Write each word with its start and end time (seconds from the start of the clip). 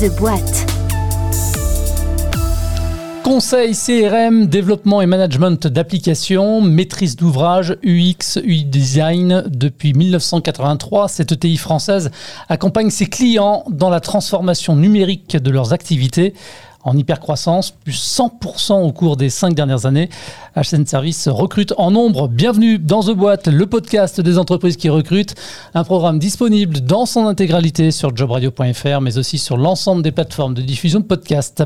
The 0.00 0.14
Boîte. 0.18 0.66
Conseil 3.24 3.74
CRM, 3.74 4.44
développement 4.44 5.00
et 5.00 5.06
management 5.06 5.66
d'applications, 5.66 6.60
maîtrise 6.60 7.16
d'ouvrage, 7.16 7.78
UX, 7.82 8.38
UI 8.44 8.64
design. 8.64 9.44
Depuis 9.46 9.94
1983, 9.94 11.08
cette 11.08 11.32
ETI 11.32 11.56
française 11.56 12.10
accompagne 12.50 12.90
ses 12.90 13.06
clients 13.06 13.64
dans 13.70 13.88
la 13.88 14.00
transformation 14.00 14.76
numérique 14.76 15.38
de 15.38 15.50
leurs 15.50 15.72
activités 15.72 16.34
en 16.86 16.96
hypercroissance, 16.96 17.72
plus 17.72 18.16
100% 18.16 18.72
au 18.74 18.92
cours 18.92 19.16
des 19.16 19.28
cinq 19.28 19.54
dernières 19.54 19.86
années. 19.86 20.08
HN 20.54 20.86
Service 20.86 21.28
recrute 21.28 21.74
en 21.76 21.90
nombre. 21.90 22.28
Bienvenue 22.28 22.78
dans 22.78 23.02
The 23.02 23.10
Boîte, 23.10 23.48
le 23.48 23.66
podcast 23.66 24.20
des 24.20 24.38
entreprises 24.38 24.76
qui 24.76 24.88
recrutent. 24.88 25.34
Un 25.74 25.82
programme 25.82 26.18
disponible 26.20 26.80
dans 26.80 27.04
son 27.04 27.26
intégralité 27.26 27.90
sur 27.90 28.16
jobradio.fr, 28.16 29.00
mais 29.02 29.18
aussi 29.18 29.36
sur 29.36 29.56
l'ensemble 29.56 30.02
des 30.02 30.12
plateformes 30.12 30.54
de 30.54 30.62
diffusion 30.62 31.00
de 31.00 31.04
podcasts. 31.04 31.64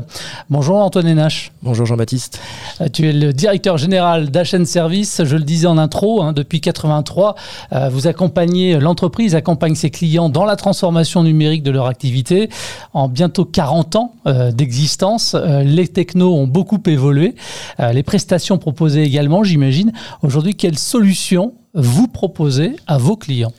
Bonjour 0.49 0.77
Antoine 0.77 1.07
Hénache. 1.07 1.51
Bonjour 1.61 1.85
Jean-Baptiste. 1.85 2.39
Euh, 2.81 2.89
tu 2.91 3.07
es 3.07 3.13
le 3.13 3.31
directeur 3.31 3.77
général 3.77 4.31
d'HN 4.31 4.65
Service. 4.65 5.21
Je 5.23 5.37
le 5.37 5.43
disais 5.43 5.67
en 5.67 5.77
intro, 5.77 6.23
hein, 6.23 6.33
depuis 6.33 6.59
83, 6.59 7.35
euh, 7.73 7.89
vous 7.89 8.07
accompagnez 8.07 8.79
l'entreprise, 8.79 9.35
accompagne 9.35 9.75
ses 9.75 9.91
clients 9.91 10.29
dans 10.29 10.45
la 10.45 10.55
transformation 10.55 11.23
numérique 11.23 11.61
de 11.63 11.71
leur 11.71 11.85
activité. 11.85 12.49
En 12.93 13.07
bientôt 13.07 13.45
40 13.45 13.95
ans 13.95 14.15
euh, 14.25 14.51
d'existence, 14.51 15.10
les 15.63 15.87
technos 15.87 16.35
ont 16.35 16.47
beaucoup 16.47 16.81
évolué. 16.85 17.35
les 17.79 18.03
prestations 18.03 18.57
proposées 18.57 19.03
également, 19.03 19.43
j'imagine. 19.43 19.91
Aujourd'hui, 20.21 20.55
quelles 20.55 20.77
solutions 20.77 21.53
vous 21.73 22.07
proposez 22.07 22.75
à 22.87 22.97
vos 22.97 23.15
clients? 23.15 23.53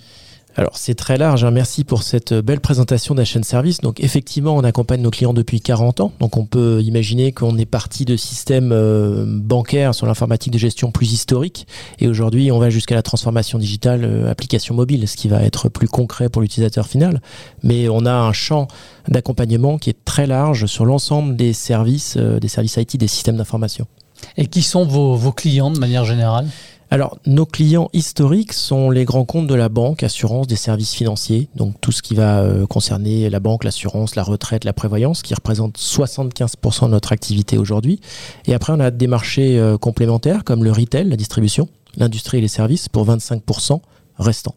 Alors 0.54 0.76
c'est 0.76 0.94
très 0.94 1.16
large, 1.16 1.44
hein. 1.44 1.50
merci 1.50 1.82
pour 1.82 2.02
cette 2.02 2.34
belle 2.34 2.60
présentation 2.60 3.14
d'HN 3.14 3.42
Service. 3.42 3.80
Donc 3.80 4.00
effectivement, 4.00 4.54
on 4.54 4.64
accompagne 4.64 5.00
nos 5.00 5.10
clients 5.10 5.32
depuis 5.32 5.60
40 5.60 6.00
ans. 6.00 6.12
Donc 6.20 6.36
on 6.36 6.44
peut 6.44 6.82
imaginer 6.82 7.32
qu'on 7.32 7.56
est 7.56 7.66
parti 7.66 8.04
de 8.04 8.16
systèmes 8.16 8.70
euh, 8.72 9.24
bancaires 9.26 9.94
sur 9.94 10.06
l'informatique 10.06 10.52
de 10.52 10.58
gestion 10.58 10.90
plus 10.90 11.12
historique. 11.12 11.66
Et 12.00 12.08
aujourd'hui, 12.08 12.52
on 12.52 12.58
va 12.58 12.68
jusqu'à 12.68 12.94
la 12.94 13.02
transformation 13.02 13.58
digitale 13.58 14.04
euh, 14.04 14.30
application 14.30 14.74
mobile, 14.74 15.08
ce 15.08 15.16
qui 15.16 15.28
va 15.28 15.42
être 15.42 15.70
plus 15.70 15.88
concret 15.88 16.28
pour 16.28 16.42
l'utilisateur 16.42 16.86
final. 16.86 17.22
Mais 17.62 17.88
on 17.88 18.04
a 18.04 18.12
un 18.12 18.32
champ 18.32 18.68
d'accompagnement 19.08 19.78
qui 19.78 19.88
est 19.88 20.04
très 20.04 20.26
large 20.26 20.66
sur 20.66 20.84
l'ensemble 20.84 21.34
des 21.34 21.54
services, 21.54 22.16
euh, 22.18 22.38
des 22.38 22.48
services 22.48 22.76
IT, 22.76 22.98
des 22.98 23.08
systèmes 23.08 23.36
d'information. 23.36 23.86
Et 24.36 24.46
qui 24.46 24.62
sont 24.62 24.84
vos, 24.84 25.32
clients 25.32 25.70
de 25.70 25.78
manière 25.78 26.04
générale? 26.04 26.46
Alors, 26.92 27.16
nos 27.24 27.46
clients 27.46 27.88
historiques 27.94 28.52
sont 28.52 28.90
les 28.90 29.06
grands 29.06 29.24
comptes 29.24 29.46
de 29.46 29.54
la 29.54 29.70
banque, 29.70 30.02
assurance, 30.02 30.46
des 30.46 30.56
services 30.56 30.92
financiers, 30.92 31.48
donc 31.56 31.80
tout 31.80 31.90
ce 31.90 32.02
qui 32.02 32.14
va 32.14 32.40
euh, 32.40 32.66
concerner 32.66 33.30
la 33.30 33.40
banque, 33.40 33.64
l'assurance, 33.64 34.14
la 34.14 34.22
retraite, 34.22 34.64
la 34.64 34.74
prévoyance, 34.74 35.22
qui 35.22 35.32
représente 35.32 35.78
75% 35.78 36.84
de 36.84 36.90
notre 36.90 37.12
activité 37.12 37.56
aujourd'hui. 37.56 37.98
Et 38.44 38.52
après, 38.52 38.74
on 38.74 38.78
a 38.78 38.90
des 38.90 39.06
marchés 39.06 39.58
euh, 39.58 39.78
complémentaires 39.78 40.44
comme 40.44 40.64
le 40.64 40.70
retail, 40.70 41.08
la 41.08 41.16
distribution, 41.16 41.66
l'industrie 41.96 42.36
et 42.36 42.40
les 42.42 42.48
services 42.48 42.90
pour 42.90 43.08
25% 43.08 43.80
restants. 44.18 44.56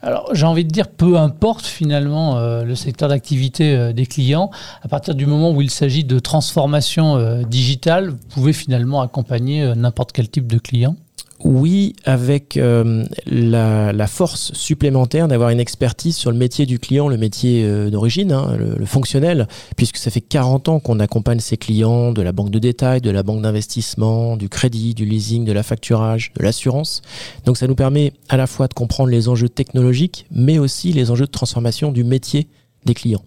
Alors 0.00 0.34
j'ai 0.34 0.46
envie 0.46 0.64
de 0.64 0.70
dire, 0.70 0.88
peu 0.88 1.18
importe 1.18 1.66
finalement 1.66 2.38
euh, 2.38 2.64
le 2.64 2.74
secteur 2.74 3.10
d'activité 3.10 3.92
des 3.92 4.06
clients, 4.06 4.50
à 4.82 4.88
partir 4.88 5.14
du 5.14 5.26
moment 5.26 5.50
où 5.50 5.60
il 5.60 5.70
s'agit 5.70 6.04
de 6.04 6.18
transformation 6.18 7.42
digitale, 7.42 8.12
vous 8.12 8.16
pouvez 8.30 8.54
finalement 8.54 9.02
accompagner 9.02 9.74
n'importe 9.76 10.12
quel 10.12 10.30
type 10.30 10.46
de 10.46 10.56
client 10.56 10.96
oui, 11.44 11.94
avec 12.04 12.56
euh, 12.56 13.04
la, 13.26 14.06
force 14.06 14.52
supplémentaire 14.54 15.28
d'avoir 15.28 15.50
une 15.50 15.60
expertise 15.60 16.16
sur 16.16 16.30
le 16.30 16.38
métier 16.38 16.64
du 16.64 16.78
client, 16.78 17.06
le 17.06 17.18
métier 17.18 17.64
euh, 17.64 17.90
d'origine, 17.90 18.32
hein, 18.32 18.56
le, 18.58 18.86
fonctionnel, 18.86 19.46
puisque 19.76 19.98
ça 19.98 20.10
fait 20.10 20.22
40 20.22 20.70
ans 20.70 20.80
qu'on 20.80 21.00
accompagne 21.00 21.40
ses 21.40 21.58
clients 21.58 22.12
de 22.12 22.22
la 22.22 22.32
banque 22.32 22.50
de 22.50 22.58
détail, 22.58 23.02
de 23.02 23.10
la 23.10 23.22
banque 23.22 23.42
d'investissement, 23.42 24.38
du 24.38 24.48
crédit, 24.48 24.94
du 24.94 25.04
leasing, 25.04 25.44
de 25.44 25.52
la 25.52 25.62
facturage, 25.62 26.32
de 26.34 26.42
l'assurance. 26.42 27.02
Donc 27.44 27.58
ça 27.58 27.66
nous 27.66 27.74
permet 27.74 28.14
à 28.30 28.38
la 28.38 28.46
fois 28.46 28.66
de 28.66 28.74
comprendre 28.74 29.10
les 29.10 29.28
enjeux 29.28 29.50
technologiques, 29.50 30.26
mais 30.30 30.58
aussi 30.58 30.92
les 30.92 31.10
enjeux 31.10 31.26
de 31.26 31.30
transformation 31.30 31.92
du 31.92 32.04
métier 32.04 32.48
des 32.86 32.94
clients. 32.94 33.22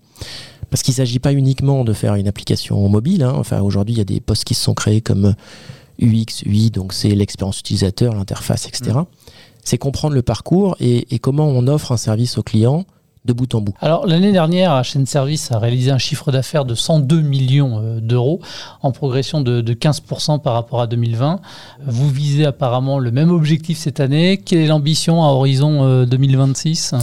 Parce 0.72 0.82
qu'il 0.82 0.94
ne 0.94 0.98
s'agit 0.98 1.20
pas 1.20 1.34
uniquement 1.34 1.84
de 1.84 1.94
faire 1.94 2.16
une 2.16 2.28
application 2.28 2.90
mobile. 2.90 3.24
Hein. 3.24 3.34
Enfin, 3.36 3.62
aujourd'hui, 3.62 3.96
il 3.96 3.98
y 4.00 4.02
a 4.02 4.06
des 4.06 4.20
postes 4.20 4.44
qui 4.44 4.56
se 4.56 4.64
sont 4.64 4.74
créés 4.74 5.02
comme 5.02 5.36
UX, 6.02 6.44
UI, 6.46 6.72
donc 6.72 6.94
c'est 6.94 7.10
l'expérience 7.10 7.60
utilisateur, 7.60 8.14
l'interface, 8.14 8.68
etc. 8.68 8.92
Mm. 9.00 9.06
C'est 9.64 9.78
comprendre 9.78 10.16
le 10.16 10.22
parcours 10.22 10.78
et, 10.80 11.20
comment 11.20 11.48
on 11.48 11.68
offre 11.68 11.92
un 11.92 11.98
service 11.98 12.38
au 12.38 12.44
client 12.44 12.86
de 13.26 13.34
bout 13.34 13.54
en 13.56 13.60
bout. 13.60 13.74
Alors 13.82 14.08
l'année 14.08 14.32
dernière, 14.32 14.82
HN 14.82 15.06
Service 15.06 15.52
a 15.52 15.60
réalisé 15.60 15.92
un 15.92 15.98
chiffre 15.98 16.32
d'affaires 16.32 16.64
de 16.64 16.76
102 16.76 17.20
millions 17.20 17.82
euh, 17.82 18.00
d'euros, 18.00 18.40
en 18.82 18.94
progression 18.94 19.42
de, 19.42 19.60
de, 19.60 19.74
15% 19.74 20.42
par 20.42 20.54
rapport 20.54 20.80
à 20.80 20.88
2020. 20.88 21.42
Vous 21.86 22.10
visez 22.10 22.46
apparemment 22.46 23.00
le 23.00 23.12
même 23.12 23.30
objectif 23.30 23.78
cette 23.78 24.00
année. 24.00 24.38
Quelle 24.38 24.60
est 24.60 24.68
l'ambition 24.68 25.24
à 25.26 25.28
horizon 25.28 26.06
2026 26.06 26.94
euh, 26.94 26.98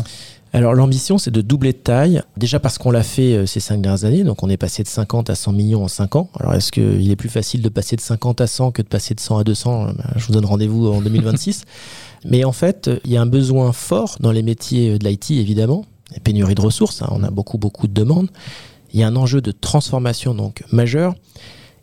alors 0.59 0.75
l'ambition, 0.75 1.19
c'est 1.19 1.33
de 1.33 1.41
doubler 1.41 1.73
de 1.73 1.79
taille, 1.79 2.23
déjà 2.37 2.61
parce 2.61 2.79
qu'on 2.79 2.93
l'a 2.93 3.03
fait 3.03 3.35
euh, 3.35 3.47
ces 3.47 3.59
cinq 3.59 3.81
dernières 3.81 4.05
années, 4.05 4.23
donc 4.23 4.43
on 4.45 4.49
est 4.49 4.57
passé 4.57 4.85
de 4.85 4.89
50 4.89 5.29
à 5.29 5.35
100 5.35 5.53
millions 5.53 5.83
en 5.83 5.89
5 5.89 6.15
ans. 6.15 6.29
Alors 6.39 6.55
est-ce 6.55 6.71
qu'il 6.71 7.11
est 7.11 7.17
plus 7.17 7.29
facile 7.29 7.61
de 7.61 7.69
passer 7.69 7.97
de 7.97 8.01
50 8.01 8.41
à 8.41 8.47
100 8.47 8.71
que 8.71 8.83
de 8.83 8.87
passer 8.87 9.15
de 9.15 9.21
100 9.21 9.39
à 9.39 9.45
200 9.45 9.85
ben, 9.85 9.95
Je 10.17 10.27
vous 10.27 10.33
donne 10.33 10.45
rendez-vous 10.45 10.87
en 10.87 11.01
2026. 11.01 11.65
Mais 12.25 12.45
en 12.45 12.53
fait, 12.53 12.89
il 13.05 13.11
y 13.11 13.17
a 13.17 13.23
un 13.23 13.27
besoin 13.27 13.73
fort 13.73 14.17
dans 14.21 14.31
les 14.31 14.43
métiers 14.43 14.97
de 14.97 15.07
l'IT, 15.07 15.33
évidemment. 15.33 15.85
Il 16.11 16.15
y 16.15 16.17
a 16.19 16.21
pénurie 16.21 16.55
de 16.55 16.61
ressources, 16.61 17.03
hein, 17.03 17.09
on 17.11 17.25
a 17.25 17.31
beaucoup, 17.31 17.59
beaucoup 17.59 17.89
de 17.89 17.93
demandes. 17.93 18.29
Il 18.93 19.01
y 19.01 19.03
a 19.03 19.09
un 19.09 19.17
enjeu 19.17 19.41
de 19.41 19.51
transformation 19.51 20.35
donc 20.35 20.63
majeur. 20.71 21.15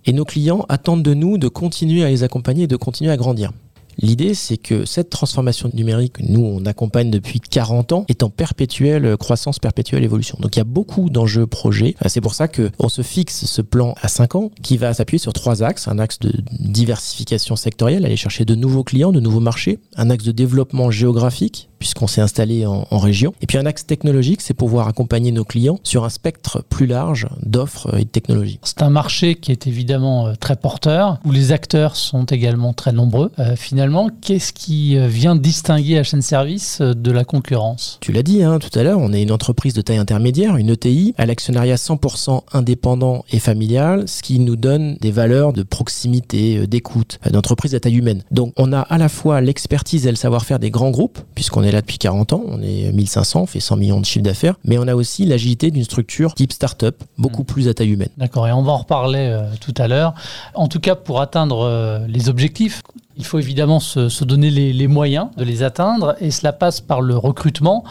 Et 0.05 0.13
nos 0.13 0.25
clients 0.25 0.65
attendent 0.69 1.03
de 1.03 1.13
nous 1.13 1.37
de 1.37 1.47
continuer 1.47 2.03
à 2.03 2.09
les 2.09 2.23
accompagner 2.23 2.63
et 2.63 2.67
de 2.67 2.77
continuer 2.77 3.11
à 3.11 3.17
grandir. 3.17 3.51
L'idée, 4.01 4.33
c'est 4.33 4.57
que 4.57 4.85
cette 4.85 5.09
transformation 5.09 5.69
numérique, 5.73 6.19
nous, 6.19 6.43
on 6.43 6.65
accompagne 6.65 7.11
depuis 7.11 7.39
40 7.39 7.91
ans, 7.91 8.05
est 8.07 8.23
en 8.23 8.29
perpétuelle 8.29 9.15
croissance, 9.17 9.59
perpétuelle 9.59 10.03
évolution. 10.03 10.37
Donc 10.41 10.55
il 10.55 10.59
y 10.59 10.61
a 10.61 10.65
beaucoup 10.65 11.09
d'enjeux 11.09 11.47
projets. 11.47 11.95
C'est 12.07 12.21
pour 12.21 12.33
ça 12.33 12.47
qu'on 12.47 12.89
se 12.89 13.01
fixe 13.01 13.45
ce 13.45 13.61
plan 13.61 13.95
à 14.01 14.07
5 14.07 14.35
ans 14.35 14.51
qui 14.61 14.77
va 14.77 14.93
s'appuyer 14.93 15.19
sur 15.19 15.33
trois 15.33 15.63
axes. 15.63 15.87
Un 15.87 15.99
axe 15.99 16.19
de 16.19 16.31
diversification 16.59 17.55
sectorielle, 17.55 18.05
aller 18.05 18.17
chercher 18.17 18.45
de 18.45 18.55
nouveaux 18.55 18.83
clients, 18.83 19.11
de 19.11 19.19
nouveaux 19.19 19.39
marchés. 19.39 19.79
Un 19.95 20.09
axe 20.09 20.23
de 20.23 20.31
développement 20.31 20.91
géographique, 20.91 21.69
puisqu'on 21.81 22.05
s'est 22.05 22.21
installé 22.21 22.67
en, 22.67 22.85
région. 22.99 23.33
Et 23.41 23.47
puis 23.47 23.57
un 23.57 23.65
axe 23.65 23.87
technologique, 23.87 24.41
c'est 24.41 24.53
pouvoir 24.53 24.87
accompagner 24.87 25.31
nos 25.31 25.43
clients 25.43 25.79
sur 25.83 26.05
un 26.05 26.09
spectre 26.09 26.63
plus 26.69 26.85
large 26.85 27.27
d'offres 27.41 27.97
et 27.97 28.03
de 28.03 28.09
technologies. 28.09 28.59
C'est 28.61 28.83
un 28.83 28.91
marché 28.91 29.33
qui 29.33 29.51
est 29.51 29.65
évidemment 29.65 30.27
euh, 30.27 30.33
très 30.39 30.55
porteur, 30.55 31.17
où 31.25 31.31
les 31.31 31.51
acteurs 31.51 31.95
sont 31.95 32.25
également 32.25 32.73
très 32.73 32.91
nombreux. 32.91 33.31
Euh, 33.39 33.55
finalement, 33.55 34.09
qu'est-ce 34.21 34.53
qui 34.53 34.97
euh, 34.97 35.07
vient 35.07 35.35
distinguer 35.35 35.99
HN 35.99 36.21
Service 36.21 36.79
de 36.81 37.11
la 37.11 37.23
concurrence? 37.23 37.97
Tu 38.01 38.11
l'as 38.11 38.21
dit 38.21 38.43
hein, 38.43 38.59
tout 38.59 38.77
à 38.77 38.83
l'heure, 38.83 38.99
on 38.99 39.13
est 39.13 39.23
une 39.23 39.31
entreprise 39.31 39.73
de 39.73 39.81
taille 39.81 39.97
intermédiaire, 39.97 40.57
une 40.57 40.69
ETI, 40.69 41.15
à 41.17 41.25
l'actionnariat 41.25 41.75
100% 41.75 42.41
indépendant 42.53 43.25
et 43.31 43.39
familial, 43.39 44.07
ce 44.07 44.21
qui 44.21 44.37
nous 44.37 44.57
donne 44.57 44.97
des 45.01 45.11
valeurs 45.11 45.53
de 45.53 45.63
proximité, 45.63 46.67
d'écoute, 46.67 47.19
d'entreprise 47.31 47.73
à 47.73 47.79
taille 47.79 47.97
humaine. 47.97 48.21
Donc 48.29 48.53
on 48.57 48.71
a 48.73 48.81
à 48.81 48.99
la 48.99 49.09
fois 49.09 49.41
l'expertise 49.41 50.05
et 50.05 50.11
le 50.11 50.17
savoir-faire 50.17 50.59
des 50.59 50.69
grands 50.69 50.91
groupes, 50.91 51.19
puisqu'on 51.33 51.63
est 51.63 51.70
là 51.71 51.81
depuis 51.81 51.97
40 51.97 52.33
ans, 52.33 52.43
on 52.47 52.61
est 52.61 52.91
1500, 52.91 53.41
on 53.41 53.45
fait 53.45 53.59
100 53.59 53.77
millions 53.77 53.99
de 53.99 54.05
chiffre 54.05 54.23
d'affaires, 54.23 54.55
mais 54.63 54.77
on 54.77 54.87
a 54.87 54.95
aussi 54.95 55.25
l'agilité 55.25 55.71
d'une 55.71 55.83
structure 55.83 56.33
type 56.33 56.51
start-up, 56.51 57.03
beaucoup 57.17 57.43
mm. 57.43 57.45
plus 57.45 57.67
à 57.67 57.73
taille 57.73 57.89
humaine. 57.89 58.09
D'accord, 58.17 58.47
et 58.47 58.51
on 58.51 58.63
va 58.63 58.71
en 58.71 58.77
reparler 58.77 59.19
euh, 59.19 59.43
tout 59.59 59.73
à 59.77 59.87
l'heure. 59.87 60.13
En 60.53 60.67
tout 60.67 60.79
cas, 60.79 60.95
pour 60.95 61.21
atteindre 61.21 61.61
euh, 61.61 61.99
les 62.07 62.29
objectifs, 62.29 62.81
il 63.17 63.25
faut 63.25 63.39
évidemment 63.39 63.79
se, 63.79 64.23
donner 64.23 64.49
les, 64.49 64.87
moyens 64.87 65.27
de 65.37 65.43
les 65.43 65.63
atteindre, 65.63 66.15
et 66.19 66.31
cela 66.31 66.53
passe 66.53 66.81
par 66.81 67.01
le 67.01 67.17
recrutement. 67.17 67.83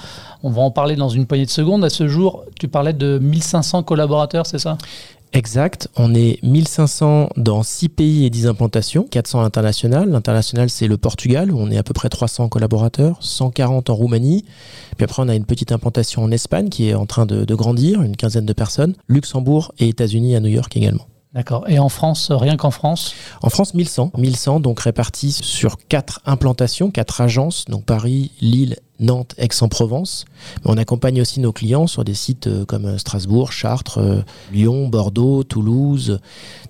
On 0.42 0.50
va 0.50 0.62
en 0.62 0.70
parler 0.70 0.96
dans 0.96 1.08
une 1.08 1.26
poignée 1.26 1.46
de 1.46 1.50
secondes. 1.50 1.84
À 1.84 1.90
ce 1.90 2.08
jour, 2.08 2.44
tu 2.58 2.68
parlais 2.68 2.92
de 2.92 3.18
1500 3.18 3.82
collaborateurs, 3.82 4.46
c'est 4.46 4.58
ça? 4.58 4.78
Exact. 5.32 5.88
On 5.96 6.12
est 6.14 6.42
1500 6.42 7.28
dans 7.36 7.62
6 7.62 7.88
pays 7.90 8.24
et 8.26 8.30
10 8.30 8.48
implantations, 8.48 9.06
400 9.08 9.40
à 9.40 9.42
l'international. 10.04 10.70
C'est 10.70 10.88
le 10.88 10.96
Portugal, 10.96 11.52
où 11.52 11.58
on 11.60 11.70
est 11.70 11.78
à 11.78 11.84
peu 11.84 11.94
près 11.94 12.08
300 12.08 12.48
collaborateurs, 12.48 13.18
140 13.20 13.90
en 13.90 13.94
Roumanie. 13.94 14.44
Puis 14.96 15.04
après, 15.04 15.22
on 15.22 15.28
a 15.28 15.36
une 15.36 15.44
petite 15.44 15.70
implantation 15.70 16.24
en 16.24 16.32
Espagne 16.32 16.68
qui 16.68 16.88
est 16.88 16.94
en 16.94 17.06
train 17.06 17.26
de 17.26 17.54
grandir, 17.54 18.02
une 18.02 18.16
quinzaine 18.16 18.46
de 18.46 18.52
personnes. 18.52 18.94
Luxembourg 19.06 19.72
et 19.78 19.88
États-Unis 19.88 20.34
à 20.34 20.40
New 20.40 20.48
York 20.50 20.76
également. 20.76 21.06
D'accord. 21.32 21.68
Et 21.68 21.78
en 21.78 21.88
France, 21.88 22.32
rien 22.32 22.56
qu'en 22.56 22.72
France 22.72 23.14
En 23.42 23.50
France, 23.50 23.74
1100. 23.74 24.12
1100, 24.18 24.58
donc 24.58 24.80
répartis 24.80 25.30
sur 25.30 25.76
quatre 25.86 26.20
implantations, 26.26 26.90
quatre 26.90 27.20
agences, 27.20 27.66
donc 27.66 27.84
Paris, 27.84 28.32
Lille, 28.40 28.76
Nantes, 28.98 29.34
Aix-en-Provence. 29.38 30.24
On 30.64 30.76
accompagne 30.76 31.20
aussi 31.20 31.38
nos 31.38 31.52
clients 31.52 31.86
sur 31.86 32.02
des 32.02 32.14
sites 32.14 32.48
euh, 32.48 32.64
comme 32.64 32.84
euh, 32.84 32.98
Strasbourg, 32.98 33.52
Chartres, 33.52 33.98
euh, 33.98 34.22
Lyon, 34.52 34.88
Bordeaux, 34.88 35.44
Toulouse. 35.44 36.18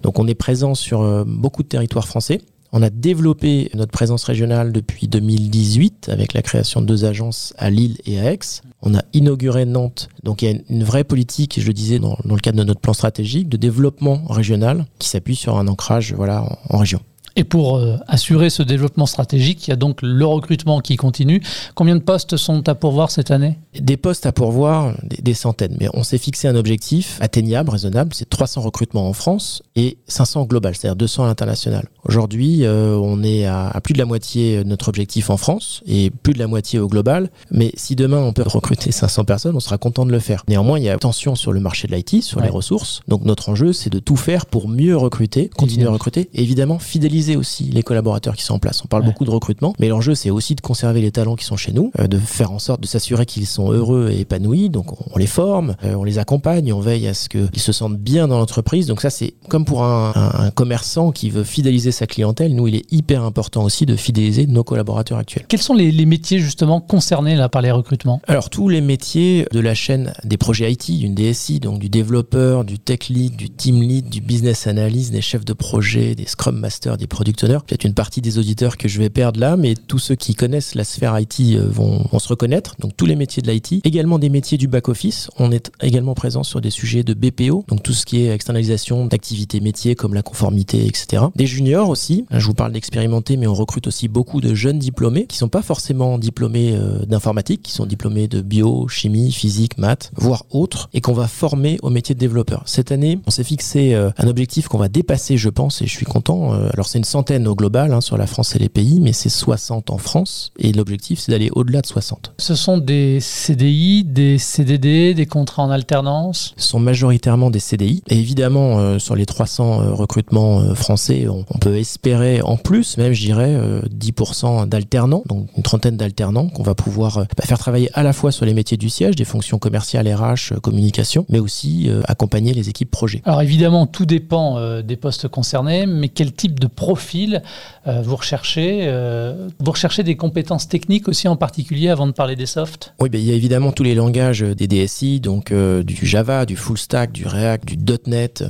Donc 0.02 0.18
on 0.18 0.28
est 0.28 0.34
présent 0.34 0.74
sur 0.74 1.24
beaucoup 1.24 1.62
de 1.62 1.68
territoires 1.68 2.06
français. 2.06 2.40
On 2.72 2.82
a 2.82 2.90
développé 2.90 3.68
notre 3.74 3.90
présence 3.90 4.22
régionale 4.22 4.72
depuis 4.72 5.08
2018 5.08 6.08
avec 6.08 6.34
la 6.34 6.42
création 6.42 6.80
de 6.80 6.86
deux 6.86 7.04
agences 7.04 7.52
à 7.58 7.68
Lille 7.68 7.96
et 8.06 8.20
à 8.20 8.32
Aix. 8.32 8.38
On 8.82 8.94
a 8.94 9.02
inauguré 9.12 9.64
Nantes. 9.64 10.08
Donc 10.22 10.42
il 10.42 10.50
y 10.50 10.54
a 10.54 10.58
une 10.68 10.84
vraie 10.84 11.02
politique, 11.02 11.58
je 11.60 11.66
le 11.66 11.72
disais 11.72 11.98
dans, 11.98 12.16
le 12.24 12.36
cadre 12.36 12.58
de 12.58 12.64
notre 12.64 12.80
plan 12.80 12.92
stratégique, 12.92 13.48
de 13.48 13.56
développement 13.56 14.22
régional 14.28 14.86
qui 15.00 15.08
s'appuie 15.08 15.36
sur 15.36 15.58
un 15.58 15.66
ancrage 15.66 16.14
voilà, 16.14 16.44
en 16.68 16.78
région. 16.78 17.00
Et 17.36 17.44
pour 17.44 17.76
euh, 17.76 17.96
assurer 18.08 18.50
ce 18.50 18.62
développement 18.62 19.06
stratégique, 19.06 19.66
il 19.66 19.70
y 19.70 19.72
a 19.72 19.76
donc 19.76 20.00
le 20.02 20.24
recrutement 20.24 20.80
qui 20.80 20.96
continue. 20.96 21.42
Combien 21.74 21.96
de 21.96 22.00
postes 22.00 22.36
sont 22.36 22.68
à 22.68 22.74
pourvoir 22.74 23.10
cette 23.10 23.30
année? 23.30 23.58
Des 23.78 23.96
postes 23.96 24.26
à 24.26 24.32
pourvoir, 24.32 24.94
des, 25.02 25.34
centaines. 25.34 25.76
Mais 25.80 25.88
on 25.94 26.02
s'est 26.02 26.18
fixé 26.18 26.48
un 26.48 26.56
objectif 26.56 27.18
atteignable, 27.20 27.70
raisonnable, 27.70 28.12
c'est 28.14 28.28
300 28.28 28.62
recrutements 28.62 29.08
en 29.08 29.12
France 29.12 29.62
et 29.76 29.98
500 30.08 30.44
global, 30.44 30.74
c'est-à-dire 30.74 30.96
200 30.96 31.24
à 31.24 31.26
l'international. 31.28 31.88
Aujourd'hui, 32.04 32.64
euh, 32.64 32.96
on 32.96 33.22
est 33.22 33.46
à, 33.46 33.78
plus 33.82 33.92
de 33.94 33.98
la 33.98 34.06
moitié 34.06 34.58
de 34.58 34.68
notre 34.68 34.88
objectif 34.88 35.30
en 35.30 35.36
France 35.36 35.82
et 35.86 36.10
plus 36.10 36.34
de 36.34 36.38
la 36.38 36.46
moitié 36.46 36.78
au 36.78 36.88
global. 36.88 37.30
Mais 37.50 37.72
si 37.76 37.96
demain 37.96 38.18
on 38.18 38.32
peut 38.32 38.42
recruter 38.44 38.92
500 38.92 39.24
personnes, 39.24 39.56
on 39.56 39.60
sera 39.60 39.78
content 39.78 40.04
de 40.04 40.12
le 40.12 40.18
faire. 40.18 40.44
Néanmoins, 40.48 40.78
il 40.78 40.84
y 40.84 40.88
a 40.88 40.98
tension 40.98 41.34
sur 41.34 41.52
le 41.52 41.60
marché 41.60 41.88
de 41.88 41.94
l'IT, 41.94 42.22
sur 42.22 42.40
les 42.40 42.48
ressources. 42.48 43.00
Donc 43.08 43.24
notre 43.24 43.48
enjeu, 43.48 43.72
c'est 43.72 43.90
de 43.90 43.98
tout 43.98 44.16
faire 44.16 44.46
pour 44.46 44.68
mieux 44.68 44.96
recruter, 44.96 45.48
continuer 45.48 45.86
à 45.86 45.90
recruter 45.90 46.28
et 46.34 46.42
évidemment 46.42 46.78
fidéliser 46.78 47.19
aussi 47.36 47.64
les 47.64 47.82
collaborateurs 47.82 48.36
qui 48.36 48.42
sont 48.42 48.54
en 48.54 48.58
place. 48.58 48.82
On 48.84 48.88
parle 48.88 49.04
beaucoup 49.04 49.24
de 49.24 49.30
recrutement, 49.30 49.74
mais 49.78 49.88
l'enjeu 49.88 50.14
c'est 50.14 50.30
aussi 50.30 50.54
de 50.54 50.60
conserver 50.60 51.00
les 51.00 51.10
talents 51.10 51.36
qui 51.36 51.44
sont 51.44 51.56
chez 51.56 51.72
nous, 51.72 51.92
euh, 51.98 52.06
de 52.06 52.18
faire 52.18 52.52
en 52.52 52.58
sorte 52.58 52.80
de 52.80 52.86
s'assurer 52.86 53.26
qu'ils 53.26 53.46
sont 53.46 53.72
heureux 53.72 54.10
et 54.12 54.20
épanouis. 54.20 54.70
Donc 54.70 54.86
on, 55.14 55.18
les 55.18 55.26
forme, 55.26 55.76
euh, 55.84 55.94
on 55.94 56.04
les 56.04 56.18
accompagne, 56.18 56.72
on 56.72 56.80
veille 56.80 57.06
à 57.08 57.14
ce 57.14 57.28
qu'ils 57.28 57.48
se 57.60 57.72
sentent 57.72 57.98
bien 57.98 58.28
dans 58.28 58.38
l'entreprise. 58.38 58.86
Donc 58.86 59.00
ça 59.00 59.10
c'est 59.10 59.34
comme 59.48 59.64
pour 59.64 59.84
un, 59.84 60.12
un, 60.14 60.50
commerçant 60.50 61.12
qui 61.12 61.30
veut 61.30 61.44
fidéliser 61.44 61.92
sa 61.92 62.06
clientèle. 62.06 62.54
Nous 62.54 62.68
il 62.68 62.76
est 62.76 62.92
hyper 62.92 63.22
important 63.22 63.64
aussi 63.64 63.86
de 63.86 63.96
fidéliser 63.96 64.46
nos 64.46 64.64
collaborateurs 64.64 65.18
actuels. 65.18 65.44
Quels 65.48 65.62
sont 65.62 65.74
les, 65.74 65.90
les 65.90 66.06
métiers 66.06 66.38
justement 66.38 66.80
concernés 66.80 67.36
là 67.36 67.48
par 67.48 67.62
les 67.62 67.70
recrutements? 67.70 68.20
Alors 68.26 68.50
tous 68.50 68.68
les 68.68 68.80
métiers 68.80 69.46
de 69.52 69.60
la 69.60 69.74
chaîne 69.74 70.12
des 70.24 70.36
projets 70.36 70.72
IT, 70.72 70.98
d'une 70.98 71.14
DSI, 71.14 71.60
donc 71.60 71.78
du 71.78 71.88
développeur, 71.88 72.64
du 72.64 72.78
tech 72.78 73.08
lead, 73.08 73.36
du 73.36 73.50
team 73.50 73.82
lead, 73.82 74.08
du 74.08 74.20
business 74.20 74.66
analyst, 74.66 75.12
des 75.12 75.20
chefs 75.20 75.44
de 75.44 75.52
projet, 75.52 76.14
des 76.14 76.26
scrum 76.26 76.58
masters, 76.58 76.96
des 76.96 77.06
product 77.10 77.44
owners. 77.44 77.58
Peut-être 77.66 77.84
une 77.84 77.94
partie 77.94 78.22
des 78.22 78.38
auditeurs 78.38 78.78
que 78.78 78.88
je 78.88 78.98
vais 78.98 79.10
perdre 79.10 79.38
là, 79.38 79.56
mais 79.56 79.74
tous 79.74 79.98
ceux 79.98 80.14
qui 80.14 80.34
connaissent 80.34 80.74
la 80.74 80.84
sphère 80.84 81.18
IT 81.18 81.40
euh, 81.40 81.66
vont, 81.68 82.06
se 82.18 82.28
reconnaître. 82.28 82.76
Donc 82.78 82.96
tous 82.96 83.06
les 83.06 83.16
métiers 83.16 83.42
de 83.42 83.50
l'IT, 83.50 83.84
également 83.84 84.18
des 84.18 84.28
métiers 84.28 84.58
du 84.58 84.68
back-office. 84.68 85.30
On 85.38 85.52
est 85.52 85.70
également 85.82 86.14
présent 86.14 86.42
sur 86.42 86.60
des 86.60 86.70
sujets 86.70 87.02
de 87.02 87.14
BPO, 87.14 87.64
donc 87.68 87.82
tout 87.82 87.92
ce 87.92 88.06
qui 88.06 88.22
est 88.22 88.28
externalisation 88.28 89.06
d'activités 89.06 89.60
métiers 89.60 89.94
comme 89.94 90.14
la 90.14 90.22
conformité, 90.22 90.86
etc. 90.86 91.24
Des 91.34 91.46
juniors 91.46 91.88
aussi. 91.88 92.26
je 92.30 92.46
vous 92.46 92.54
parle 92.54 92.72
d'expérimentés, 92.72 93.36
mais 93.36 93.46
on 93.46 93.54
recrute 93.54 93.86
aussi 93.86 94.08
beaucoup 94.08 94.40
de 94.40 94.54
jeunes 94.54 94.78
diplômés 94.78 95.26
qui 95.26 95.36
sont 95.36 95.48
pas 95.48 95.62
forcément 95.62 96.18
diplômés 96.18 96.74
euh, 96.74 97.04
d'informatique, 97.06 97.62
qui 97.62 97.72
sont 97.72 97.86
diplômés 97.86 98.28
de 98.28 98.40
bio, 98.40 98.86
chimie, 98.88 99.32
physique, 99.32 99.78
maths, 99.78 100.10
voire 100.14 100.44
autres, 100.50 100.88
et 100.92 101.00
qu'on 101.00 101.12
va 101.12 101.26
former 101.26 101.78
au 101.82 101.90
métier 101.90 102.14
de 102.14 102.20
développeur. 102.20 102.62
Cette 102.66 102.92
année, 102.92 103.18
on 103.26 103.30
s'est 103.30 103.44
fixé 103.44 103.94
euh, 103.94 104.10
un 104.18 104.28
objectif 104.28 104.68
qu'on 104.68 104.78
va 104.78 104.88
dépasser, 104.88 105.36
je 105.36 105.48
pense, 105.48 105.82
et 105.82 105.86
je 105.86 105.92
suis 105.92 106.06
content. 106.06 106.52
alors 106.52 106.86
c'est 106.86 106.99
une 107.00 107.04
centaine 107.04 107.48
au 107.48 107.54
global 107.54 107.94
hein, 107.94 108.02
sur 108.02 108.18
la 108.18 108.26
France 108.26 108.54
et 108.56 108.58
les 108.58 108.68
pays, 108.68 109.00
mais 109.00 109.14
c'est 109.14 109.30
60 109.30 109.88
en 109.88 109.96
France 109.96 110.52
et 110.58 110.70
l'objectif 110.70 111.18
c'est 111.20 111.32
d'aller 111.32 111.48
au-delà 111.50 111.80
de 111.80 111.86
60. 111.86 112.34
Ce 112.36 112.54
sont 112.54 112.76
des 112.76 113.20
CDI, 113.20 114.04
des 114.04 114.36
CDD, 114.36 115.14
des 115.14 115.24
contrats 115.24 115.62
en 115.62 115.70
alternance? 115.70 116.52
Ce 116.58 116.68
sont 116.68 116.78
majoritairement 116.78 117.48
des 117.48 117.58
CDI 117.58 118.02
et 118.10 118.18
évidemment 118.18 118.78
euh, 118.78 118.98
sur 118.98 119.16
les 119.16 119.24
300 119.24 119.80
euh, 119.80 119.94
recrutements 119.94 120.60
euh, 120.60 120.74
français, 120.74 121.26
on, 121.26 121.44
peut 121.58 121.78
espérer 121.78 122.42
en 122.42 122.58
plus, 122.58 122.98
même 122.98 123.14
je 123.14 123.20
dirais 123.22 123.58
10% 123.88 124.68
d'alternants, 124.68 125.22
donc 125.26 125.48
une 125.56 125.62
trentaine 125.62 125.96
d'alternants 125.96 126.48
qu'on 126.48 126.62
va 126.62 126.74
pouvoir 126.74 127.26
bah, 127.36 127.44
faire 127.44 127.58
travailler 127.58 127.88
à 127.94 128.02
la 128.02 128.12
fois 128.12 128.30
sur 128.30 128.44
les 128.44 128.52
métiers 128.52 128.76
du 128.76 128.90
siège, 128.90 129.16
des 129.16 129.24
fonctions 129.24 129.58
commerciales, 129.58 130.06
RH, 130.06 130.60
communication, 130.60 131.24
mais 131.30 131.38
aussi 131.38 131.90
accompagner 132.04 132.52
les 132.52 132.68
équipes 132.68 132.90
projets. 132.90 133.22
Alors 133.24 133.40
évidemment, 133.40 133.86
tout 133.86 134.06
dépend 134.06 134.80
des 134.82 134.96
postes 134.96 135.28
concernés, 135.28 135.86
mais 135.86 136.08
quel 136.08 136.32
type 136.32 136.58
de 136.58 136.66
profil 136.90 137.40
euh, 137.86 138.02
vous 138.02 138.16
recherchez 138.16 138.80
euh, 138.82 139.48
Vous 139.60 139.70
recherchez 139.70 140.02
des 140.02 140.16
compétences 140.16 140.66
techniques 140.66 141.06
aussi 141.06 141.28
en 141.28 141.36
particulier 141.36 141.88
avant 141.88 142.08
de 142.08 142.12
parler 142.12 142.34
des 142.34 142.46
softs? 142.46 142.94
Oui, 142.98 143.08
ben, 143.08 143.20
il 143.20 143.24
y 143.24 143.30
a 143.30 143.34
évidemment 143.34 143.70
tous 143.70 143.84
les 143.84 143.94
langages 143.94 144.40
des 144.40 144.66
DSI, 144.66 145.20
donc 145.20 145.52
euh, 145.52 145.84
du 145.84 145.94
Java, 146.04 146.46
du 146.46 146.56
full 146.56 146.76
stack, 146.76 147.12
du 147.12 147.28
React, 147.28 147.64
du 147.66 147.76
.NET. 148.08 148.44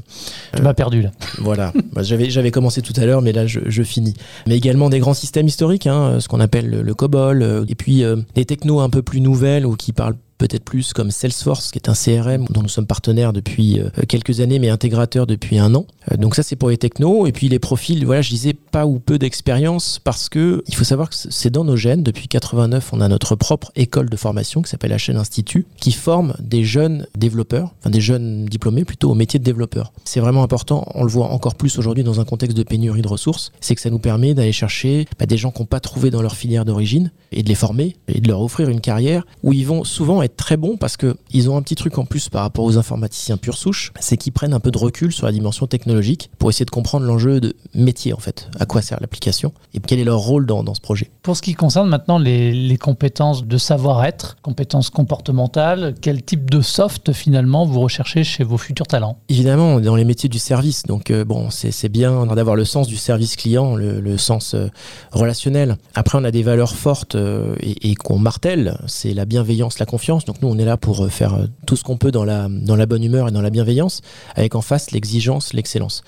Tu 0.56 0.62
m'as 0.62 0.72
perdu 0.72 1.02
là. 1.02 1.10
Voilà, 1.38 1.74
bah, 1.92 2.02
j'avais 2.02 2.50
commencé 2.50 2.80
tout 2.80 2.94
à 2.96 3.04
l'heure, 3.04 3.20
mais 3.20 3.32
là 3.32 3.46
je, 3.46 3.82
finis. 3.82 4.14
Mais 4.46 4.56
également 4.56 4.88
des 4.88 5.00
grands 5.00 5.14
systèmes 5.14 5.46
historiques, 5.46 5.86
hein, 5.86 6.18
ce 6.18 6.26
qu'on 6.26 6.40
appelle 6.40 6.70
le, 6.70 6.80
le, 6.80 6.94
COBOL, 6.94 7.66
et 7.68 7.74
puis 7.74 8.04
des 8.34 8.44
technos 8.46 8.80
un 8.80 8.88
peu 8.88 9.02
plus 9.02 9.20
nouvelles 9.20 9.66
ou 9.66 9.76
qui 9.76 9.92
parlent 9.92 10.16
peut-être 10.40 10.64
plus 10.64 10.92
comme 10.92 11.10
Salesforce, 11.10 11.70
qui 11.70 11.78
est 11.78 11.88
un 11.88 11.94
CRM 11.94 12.46
dont 12.50 12.62
nous 12.62 12.68
sommes 12.68 12.86
partenaires 12.86 13.32
depuis 13.32 13.78
euh, 13.78 13.90
quelques 14.08 14.40
années, 14.40 14.58
mais 14.58 14.70
intégrateur 14.70 15.26
depuis 15.26 15.58
un 15.58 15.74
an. 15.74 15.86
Euh, 16.10 16.16
donc 16.16 16.34
ça, 16.34 16.42
c'est 16.42 16.56
pour 16.56 16.70
les 16.70 16.78
technos. 16.78 17.26
Et 17.26 17.32
puis 17.32 17.48
les 17.48 17.58
profils, 17.58 18.04
voilà, 18.06 18.22
je 18.22 18.30
disais 18.30 18.54
pas 18.54 18.86
ou 18.86 18.98
peu 18.98 19.18
d'expérience 19.18 20.00
parce 20.02 20.28
que 20.28 20.64
il 20.66 20.74
faut 20.74 20.84
savoir 20.84 21.10
que 21.10 21.16
c'est 21.16 21.50
dans 21.50 21.64
nos 21.64 21.76
gènes. 21.76 22.02
Depuis 22.02 22.26
89, 22.26 22.90
on 22.92 23.00
a 23.00 23.08
notre 23.08 23.36
propre 23.36 23.70
école 23.76 24.08
de 24.08 24.16
formation 24.16 24.62
qui 24.62 24.70
s'appelle 24.70 24.90
chaîne 24.98 25.16
Institut, 25.16 25.66
qui 25.78 25.92
forme 25.92 26.34
des 26.40 26.64
jeunes 26.64 27.06
développeurs, 27.16 27.74
enfin 27.80 27.90
des 27.90 28.00
jeunes 28.00 28.46
diplômés 28.46 28.84
plutôt 28.84 29.10
au 29.10 29.14
métier 29.14 29.38
de 29.38 29.44
développeur. 29.44 29.92
C'est 30.04 30.20
vraiment 30.20 30.42
important. 30.42 30.86
On 30.94 31.04
le 31.04 31.10
voit 31.10 31.30
encore 31.30 31.54
plus 31.54 31.78
aujourd'hui 31.78 32.02
dans 32.02 32.20
un 32.20 32.24
contexte 32.24 32.56
de 32.56 32.62
pénurie 32.62 33.02
de 33.02 33.08
ressources. 33.08 33.52
C'est 33.60 33.74
que 33.74 33.80
ça 33.80 33.90
nous 33.90 33.98
permet 33.98 34.34
d'aller 34.34 34.52
chercher 34.52 35.06
bah, 35.18 35.26
des 35.26 35.36
gens 35.36 35.50
qui 35.50 35.60
n'ont 35.60 35.66
pas 35.66 35.80
trouvé 35.80 36.10
dans 36.10 36.22
leur 36.22 36.34
filière 36.34 36.64
d'origine 36.64 37.10
et 37.32 37.42
de 37.42 37.48
les 37.48 37.54
former 37.54 37.96
et 38.08 38.20
de 38.20 38.28
leur 38.28 38.40
offrir 38.40 38.68
une 38.68 38.80
carrière 38.80 39.26
où 39.42 39.52
ils 39.52 39.66
vont 39.66 39.84
souvent 39.84 40.22
être 40.22 40.29
très 40.36 40.56
bon 40.56 40.76
parce 40.76 40.96
que 40.96 41.16
ils 41.32 41.50
ont 41.50 41.56
un 41.56 41.62
petit 41.62 41.74
truc 41.74 41.98
en 41.98 42.04
plus 42.04 42.28
par 42.28 42.42
rapport 42.42 42.64
aux 42.64 42.78
informaticiens 42.78 43.36
pure 43.36 43.56
souche, 43.56 43.92
c'est 44.00 44.16
qu'ils 44.16 44.32
prennent 44.32 44.54
un 44.54 44.60
peu 44.60 44.70
de 44.70 44.78
recul 44.78 45.12
sur 45.12 45.26
la 45.26 45.32
dimension 45.32 45.66
technologique 45.66 46.30
pour 46.38 46.50
essayer 46.50 46.64
de 46.66 46.70
comprendre 46.70 47.06
l'enjeu 47.06 47.40
de 47.40 47.54
métier 47.74 48.12
en 48.12 48.18
fait, 48.18 48.48
à 48.58 48.66
quoi 48.66 48.82
sert 48.82 48.98
l'application 49.00 49.52
et 49.74 49.80
quel 49.80 49.98
est 49.98 50.04
leur 50.04 50.18
rôle 50.18 50.46
dans, 50.46 50.62
dans 50.62 50.74
ce 50.74 50.80
projet. 50.80 51.10
Pour 51.22 51.36
ce 51.36 51.42
qui 51.42 51.54
concerne 51.54 51.88
maintenant 51.88 52.18
les, 52.18 52.52
les 52.52 52.76
compétences 52.76 53.44
de 53.44 53.58
savoir-être, 53.58 54.36
compétences 54.42 54.90
comportementales, 54.90 55.94
quel 56.00 56.22
type 56.22 56.50
de 56.50 56.60
soft 56.60 57.12
finalement 57.12 57.66
vous 57.66 57.80
recherchez 57.80 58.24
chez 58.24 58.44
vos 58.44 58.58
futurs 58.58 58.86
talents? 58.86 59.18
Évidemment, 59.28 59.80
dans 59.80 59.96
les 59.96 60.04
métiers 60.04 60.28
du 60.28 60.38
service, 60.38 60.84
donc 60.84 61.10
euh, 61.10 61.24
bon, 61.24 61.48
c'est 61.50 61.88
bien 61.88 62.26
d'avoir 62.26 62.56
le 62.56 62.64
sens 62.64 62.86
du 62.86 62.96
service 62.96 63.36
client, 63.36 63.76
le, 63.76 64.00
le 64.00 64.18
sens 64.18 64.54
euh, 64.54 64.68
relationnel. 65.12 65.76
Après, 65.94 66.18
on 66.18 66.24
a 66.24 66.30
des 66.30 66.42
valeurs 66.42 66.74
fortes 66.74 67.14
euh, 67.14 67.54
et, 67.60 67.90
et 67.90 67.94
qu'on 67.94 68.18
martèle, 68.18 68.78
c'est 68.86 69.14
la 69.14 69.24
bienveillance, 69.24 69.78
la 69.78 69.86
confiance 69.86 70.19
donc 70.24 70.42
nous, 70.42 70.48
on 70.48 70.58
est 70.58 70.64
là 70.64 70.76
pour 70.76 71.04
euh, 71.04 71.08
faire 71.08 71.34
euh, 71.34 71.46
tout 71.66 71.76
ce 71.76 71.84
qu'on 71.84 71.96
peut 71.96 72.10
dans 72.10 72.24
la, 72.24 72.48
dans 72.48 72.76
la 72.76 72.86
bonne 72.86 73.02
humeur 73.04 73.28
et 73.28 73.30
dans 73.30 73.42
la 73.42 73.50
bienveillance, 73.50 74.00
avec 74.34 74.54
en 74.54 74.60
face 74.60 74.90
l'exigence, 74.90 75.52
l'excellence. 75.52 76.02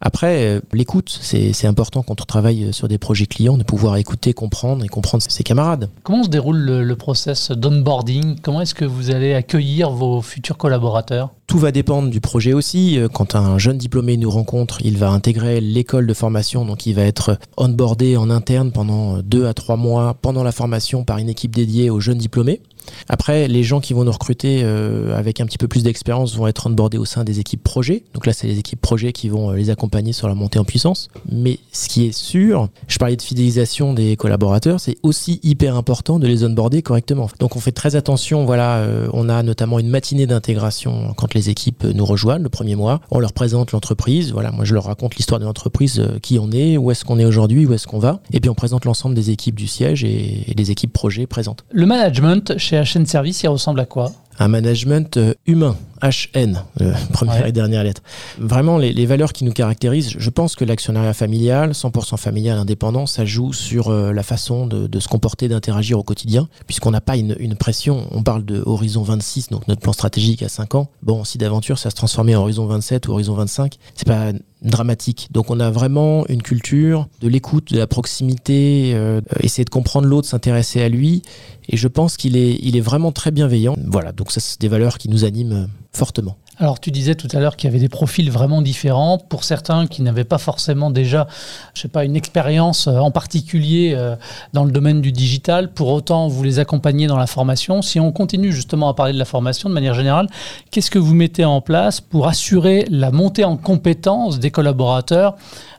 Après, 0.00 0.44
euh, 0.44 0.60
l'écoute, 0.72 1.18
c'est 1.20 1.66
important 1.66 2.02
quand 2.02 2.20
on 2.20 2.24
travaille 2.24 2.72
sur 2.72 2.88
des 2.88 2.98
projets 2.98 3.26
clients, 3.26 3.58
de 3.58 3.64
pouvoir 3.64 3.96
écouter, 3.96 4.32
comprendre 4.32 4.84
et 4.84 4.88
comprendre 4.88 5.22
ses 5.26 5.42
camarades. 5.42 5.90
Comment 6.02 6.24
se 6.24 6.28
déroule 6.28 6.58
le, 6.58 6.84
le 6.84 6.96
process 6.96 7.50
d'onboarding? 7.50 8.38
Comment 8.40 8.62
est-ce 8.62 8.74
que 8.74 8.84
vous 8.84 9.10
allez 9.10 9.34
accueillir 9.34 9.90
vos 9.90 10.22
futurs 10.22 10.56
collaborateurs? 10.56 11.30
Tout 11.46 11.58
va 11.58 11.72
dépendre 11.72 12.10
du 12.10 12.20
projet 12.20 12.52
aussi. 12.52 12.98
Quand 13.12 13.34
un 13.34 13.58
jeune 13.58 13.76
diplômé 13.76 14.16
nous 14.16 14.30
rencontre, 14.30 14.78
il 14.84 14.96
va 14.96 15.10
intégrer 15.10 15.60
l'école 15.60 16.06
de 16.06 16.14
formation, 16.14 16.64
donc 16.64 16.86
il 16.86 16.94
va 16.94 17.02
être 17.02 17.38
onboardé 17.56 18.16
en 18.16 18.30
interne 18.30 18.70
pendant 18.70 19.18
deux 19.18 19.46
à 19.46 19.52
trois 19.52 19.76
mois 19.76 20.14
pendant 20.14 20.44
la 20.44 20.52
formation 20.52 21.02
par 21.02 21.18
une 21.18 21.28
équipe 21.28 21.54
dédiée 21.54 21.90
aux 21.90 21.98
jeunes 21.98 22.18
diplômés. 22.18 22.62
Après, 23.08 23.48
les 23.48 23.62
gens 23.62 23.80
qui 23.80 23.92
vont 23.92 24.04
nous 24.04 24.12
recruter 24.12 24.60
euh, 24.62 25.16
avec 25.16 25.40
un 25.40 25.46
petit 25.46 25.58
peu 25.58 25.68
plus 25.68 25.82
d'expérience 25.82 26.34
vont 26.36 26.46
être 26.46 26.66
onboardés 26.66 26.98
au 26.98 27.04
sein 27.04 27.24
des 27.24 27.40
équipes 27.40 27.62
projets. 27.62 28.04
Donc 28.14 28.26
là, 28.26 28.32
c'est 28.32 28.46
les 28.46 28.58
équipes 28.58 28.80
projets 28.80 29.12
qui 29.12 29.28
vont 29.28 29.50
euh, 29.50 29.56
les 29.56 29.70
accompagner 29.70 30.12
sur 30.12 30.28
la 30.28 30.34
montée 30.34 30.58
en 30.58 30.64
puissance. 30.64 31.08
Mais 31.30 31.58
ce 31.72 31.88
qui 31.88 32.06
est 32.06 32.12
sûr, 32.12 32.68
je 32.88 32.98
parlais 32.98 33.16
de 33.16 33.22
fidélisation 33.22 33.94
des 33.94 34.16
collaborateurs, 34.16 34.80
c'est 34.80 34.96
aussi 35.02 35.40
hyper 35.42 35.76
important 35.76 36.18
de 36.18 36.26
les 36.26 36.44
onboarder 36.44 36.82
correctement. 36.82 37.28
Donc 37.38 37.56
on 37.56 37.60
fait 37.60 37.72
très 37.72 37.96
attention. 37.96 38.44
Voilà, 38.44 38.78
euh, 38.78 39.08
on 39.12 39.28
a 39.28 39.42
notamment 39.42 39.78
une 39.78 39.88
matinée 39.88 40.26
d'intégration 40.26 41.14
quand 41.16 41.34
les 41.34 41.50
équipes 41.50 41.84
nous 41.84 42.04
rejoignent 42.04 42.42
le 42.42 42.48
premier 42.48 42.76
mois. 42.76 43.00
On 43.10 43.18
leur 43.18 43.32
présente 43.32 43.72
l'entreprise. 43.72 44.32
Voilà, 44.32 44.50
moi 44.50 44.64
je 44.64 44.74
leur 44.74 44.84
raconte 44.84 45.16
l'histoire 45.16 45.40
de 45.40 45.44
l'entreprise, 45.44 46.02
qui 46.22 46.38
on 46.38 46.50
est, 46.52 46.76
où 46.76 46.90
est-ce 46.90 47.04
qu'on 47.04 47.18
est 47.18 47.24
aujourd'hui, 47.24 47.66
où 47.66 47.72
est-ce 47.72 47.86
qu'on 47.86 47.98
va. 47.98 48.20
Et 48.32 48.40
puis 48.40 48.50
on 48.50 48.54
présente 48.54 48.84
l'ensemble 48.84 49.14
des 49.14 49.30
équipes 49.30 49.56
du 49.56 49.66
siège 49.66 50.04
et, 50.04 50.50
et 50.50 50.54
des 50.54 50.70
équipes 50.70 50.92
projets 50.92 51.26
présentes. 51.26 51.64
Le 51.72 51.86
management 51.86 52.56
chez 52.58 52.76
chaîne 52.84 53.06
Service, 53.06 53.42
il 53.42 53.48
ressemble 53.48 53.80
à 53.80 53.86
quoi? 53.86 54.12
Un 54.40 54.48
management 54.48 55.18
euh, 55.18 55.34
humain 55.46 55.76
HN, 56.02 56.62
euh, 56.80 56.94
première 57.12 57.46
et 57.46 57.52
dernière 57.52 57.84
lettre. 57.84 58.02
Vraiment, 58.38 58.78
les, 58.78 59.06
valeurs 59.06 59.32
qui 59.32 59.44
nous 59.44 59.52
caractérisent, 59.52 60.14
je 60.16 60.30
pense 60.30 60.56
que 60.56 60.64
l'actionnariat 60.64 61.12
familial, 61.12 61.72
100% 61.72 62.16
familial, 62.16 62.58
indépendant, 62.58 63.06
ça 63.06 63.24
joue 63.24 63.52
sur 63.52 63.88
euh, 63.88 64.12
la 64.12 64.22
façon 64.22 64.66
de, 64.66 64.98
se 64.98 65.08
comporter, 65.08 65.48
d'interagir 65.48 65.98
au 65.98 66.02
quotidien, 66.02 66.48
puisqu'on 66.66 66.90
n'a 66.90 67.02
pas 67.02 67.16
une, 67.16 67.54
pression. 67.54 68.06
On 68.12 68.22
parle 68.22 68.44
de 68.44 68.62
horizon 68.64 69.02
26, 69.02 69.50
donc 69.50 69.68
notre 69.68 69.82
plan 69.82 69.92
stratégique 69.92 70.42
à 70.42 70.48
5 70.48 70.74
ans. 70.74 70.88
Bon, 71.02 71.24
si 71.24 71.36
d'aventure 71.36 71.78
ça 71.78 71.90
se 71.90 71.94
transformait 71.94 72.34
en 72.34 72.42
horizon 72.42 72.64
27 72.66 73.08
ou 73.08 73.12
horizon 73.12 73.34
25, 73.34 73.76
c'est 73.94 74.06
pas 74.06 74.32
dramatique. 74.62 75.28
Donc 75.30 75.50
on 75.50 75.60
a 75.60 75.70
vraiment 75.70 76.26
une 76.28 76.42
culture 76.42 77.08
de 77.20 77.28
l'écoute, 77.28 77.72
de 77.72 77.78
la 77.78 77.86
proximité, 77.86 78.92
euh, 78.94 79.20
essayer 79.40 79.64
de 79.64 79.70
comprendre 79.70 80.06
l'autre, 80.06 80.28
s'intéresser 80.28 80.82
à 80.82 80.88
lui. 80.88 81.22
Et 81.68 81.76
je 81.76 81.88
pense 81.88 82.16
qu'il 82.16 82.36
est, 82.36 82.58
il 82.62 82.76
est 82.76 82.80
vraiment 82.80 83.12
très 83.12 83.30
bienveillant. 83.30 83.76
Voilà, 83.86 84.12
donc 84.12 84.29
c'est 84.30 84.60
des 84.60 84.68
valeurs 84.68 84.98
qui 84.98 85.08
nous 85.08 85.24
animent 85.24 85.68
fortement. 85.92 86.36
Alors 86.60 86.78
tu 86.78 86.90
disais 86.90 87.14
tout 87.14 87.28
à 87.32 87.40
l'heure 87.40 87.56
qu'il 87.56 87.68
y 87.68 87.72
avait 87.72 87.80
des 87.80 87.88
profils 87.88 88.30
vraiment 88.30 88.60
différents. 88.60 89.16
Pour 89.16 89.44
certains 89.44 89.86
qui 89.86 90.02
n'avaient 90.02 90.24
pas 90.24 90.36
forcément 90.36 90.90
déjà, 90.90 91.26
je 91.72 91.80
sais 91.80 91.88
pas, 91.88 92.04
une 92.04 92.16
expérience 92.16 92.86
euh, 92.86 92.98
en 92.98 93.10
particulier 93.10 93.94
euh, 93.96 94.14
dans 94.52 94.64
le 94.64 94.70
domaine 94.70 95.00
du 95.00 95.10
digital, 95.10 95.72
pour 95.72 95.88
autant 95.88 96.28
vous 96.28 96.42
les 96.42 96.58
accompagnez 96.58 97.06
dans 97.06 97.16
la 97.16 97.26
formation. 97.26 97.80
Si 97.80 97.98
on 97.98 98.12
continue 98.12 98.52
justement 98.52 98.90
à 98.90 98.94
parler 98.94 99.14
de 99.14 99.18
la 99.18 99.24
formation 99.24 99.70
de 99.70 99.74
manière 99.74 99.94
générale, 99.94 100.28
qu'est-ce 100.70 100.90
que 100.90 100.98
vous 100.98 101.14
mettez 101.14 101.46
en 101.46 101.62
place 101.62 102.02
pour 102.02 102.28
assurer 102.28 102.86
la 102.90 103.10
montée 103.10 103.44
en 103.44 103.56
compétences 103.56 104.38
des 104.38 104.50
collaborateurs 104.50 105.36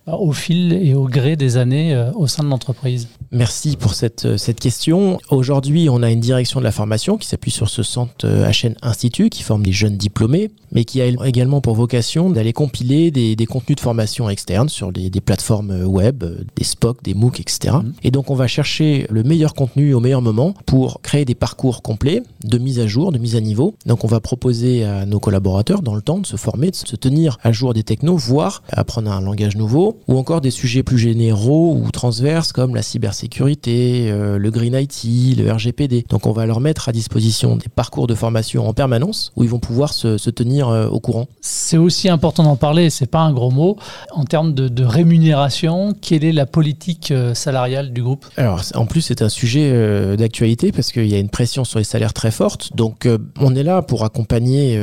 euh, 0.07 0.13
au 0.13 0.31
fil 0.31 0.73
et 0.73 0.95
au 0.95 1.05
gré 1.05 1.35
des 1.35 1.57
années 1.57 1.95
au 2.15 2.25
sein 2.25 2.43
de 2.43 2.49
l'entreprise? 2.49 3.07
Merci 3.31 3.77
pour 3.77 3.93
cette, 3.93 4.37
cette 4.37 4.59
question. 4.59 5.19
Aujourd'hui, 5.29 5.87
on 5.89 6.03
a 6.03 6.11
une 6.11 6.19
direction 6.19 6.59
de 6.59 6.65
la 6.65 6.71
formation 6.71 7.17
qui 7.17 7.27
s'appuie 7.27 7.51
sur 7.51 7.69
ce 7.69 7.81
centre 7.81 8.27
HN 8.27 8.75
Institut 8.81 9.29
qui 9.29 9.43
forme 9.43 9.63
des 9.63 9.71
jeunes 9.71 9.97
diplômés 9.97 10.51
mais 10.71 10.85
qui 10.85 11.01
a 11.01 11.05
également 11.05 11.61
pour 11.61 11.75
vocation 11.75 12.29
d'aller 12.29 12.53
compiler 12.53 13.11
des, 13.11 13.35
contenus 13.45 13.75
de 13.75 13.81
formation 13.81 14.29
externes 14.29 14.69
sur 14.69 14.91
des, 14.91 15.09
plateformes 15.21 15.83
web, 15.83 16.23
des 16.55 16.63
SPOC, 16.63 17.03
des 17.03 17.13
MOOC, 17.13 17.39
etc. 17.39 17.75
Mhm. 17.83 17.93
Et 18.03 18.11
donc 18.11 18.29
on 18.31 18.35
va 18.35 18.47
chercher 18.47 19.05
le 19.09 19.23
meilleur 19.23 19.53
contenu 19.53 19.93
au 19.93 19.99
meilleur 19.99 20.21
moment 20.21 20.53
pour 20.65 21.01
créer 21.01 21.25
des 21.25 21.35
parcours 21.35 21.81
complets 21.81 22.23
de 22.43 22.57
mise 22.57 22.79
à 22.79 22.87
jour, 22.87 23.11
de 23.11 23.17
mise 23.17 23.35
à 23.35 23.41
niveau. 23.41 23.75
Donc 23.85 24.03
on 24.03 24.07
va 24.07 24.19
proposer 24.19 24.83
à 24.83 25.05
nos 25.05 25.19
collaborateurs 25.19 25.81
dans 25.81 25.95
le 25.95 26.01
temps 26.01 26.19
de 26.19 26.25
se 26.25 26.37
former, 26.37 26.71
de 26.71 26.75
se 26.75 26.95
tenir 26.95 27.37
à 27.43 27.51
jour 27.51 27.73
des 27.73 27.83
technos, 27.83 28.17
voire 28.17 28.63
apprendre 28.71 29.11
un 29.11 29.21
langage 29.21 29.55
nouveau, 29.55 29.99
ou 30.07 30.17
encore 30.17 30.41
des 30.41 30.51
sujets 30.51 30.83
plus 30.83 30.97
généraux 30.97 31.75
ou 31.75 31.91
transverses 31.91 32.53
comme 32.53 32.75
la 32.75 32.81
cybersécurité, 32.81 33.20
euh, 33.67 34.37
le 34.37 34.51
Green 34.51 34.75
IT, 34.75 35.37
le 35.37 35.51
RGPD. 35.51 36.05
Donc 36.09 36.25
on 36.25 36.31
va 36.31 36.45
leur 36.45 36.59
mettre 36.59 36.89
à 36.89 36.91
disposition 36.91 37.55
des 37.55 37.69
parcours 37.69 38.07
de 38.07 38.15
formation 38.15 38.67
en 38.67 38.73
permanence 38.73 39.31
où 39.35 39.43
ils 39.43 39.49
vont 39.49 39.59
pouvoir 39.59 39.93
se, 39.93 40.17
se 40.17 40.29
tenir 40.29 40.69
euh, 40.69 40.87
au 40.87 40.99
courant. 40.99 41.27
C'est 41.41 41.77
aussi 41.77 42.09
important 42.09 42.43
d'en 42.43 42.55
parler, 42.55 42.89
c'est 42.89 43.09
pas 43.09 43.19
un 43.19 43.33
gros 43.33 43.51
mot. 43.51 43.77
En 44.11 44.25
termes 44.25 44.53
de, 44.53 44.83
rémunération, 44.83 45.93
quelle 45.99 46.23
est 46.23 46.31
la 46.31 46.45
politique 46.45 47.11
euh, 47.11 47.33
salariale 47.33 47.93
du 47.93 48.01
groupe? 48.01 48.25
Alors, 48.35 48.61
en 48.75 48.85
plus, 48.85 49.01
c'est 49.01 49.21
un 49.21 49.29
sujet 49.29 49.69
euh, 49.71 50.15
d'actualité 50.15 50.71
parce 50.71 50.91
qu'il 50.91 51.07
y 51.07 51.13
a 51.13 51.19
une 51.19 51.29
pression 51.29 51.63
sur 51.63 51.79
les 51.79 51.85
salaires 51.85 52.13
très 52.13 52.31
forte. 52.31 52.75
Donc, 52.75 53.07
on 53.39 53.55
est 53.55 53.63
là 53.63 53.81
pour 53.81 54.03
accompagner 54.03 54.77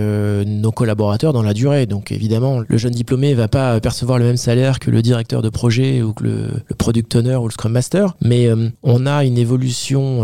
nos 0.46 0.72
collaborateurs 0.72 1.32
dans 1.32 1.42
la 1.42 1.54
durée. 1.54 1.86
Donc, 1.86 2.12
évidemment, 2.12 2.60
le 2.66 2.78
jeune 2.78 2.92
diplômé 2.92 3.34
va 3.34 3.48
pas 3.48 3.80
percevoir 3.80 4.18
le 4.18 4.24
même 4.24 4.36
salaire 4.36 4.78
que 4.78 4.90
le 4.90 5.02
directeur 5.02 5.42
de 5.42 5.48
projet 5.48 6.02
ou 6.02 6.12
que 6.12 6.24
le, 6.24 6.48
le 6.66 6.74
product 6.76 7.14
owner 7.16 7.36
ou 7.36 7.46
le 7.46 7.52
scrum 7.52 7.72
master, 7.72 8.16
mais 8.28 8.48
on 8.82 9.06
a 9.06 9.24
une 9.24 9.38
évolution 9.38 10.22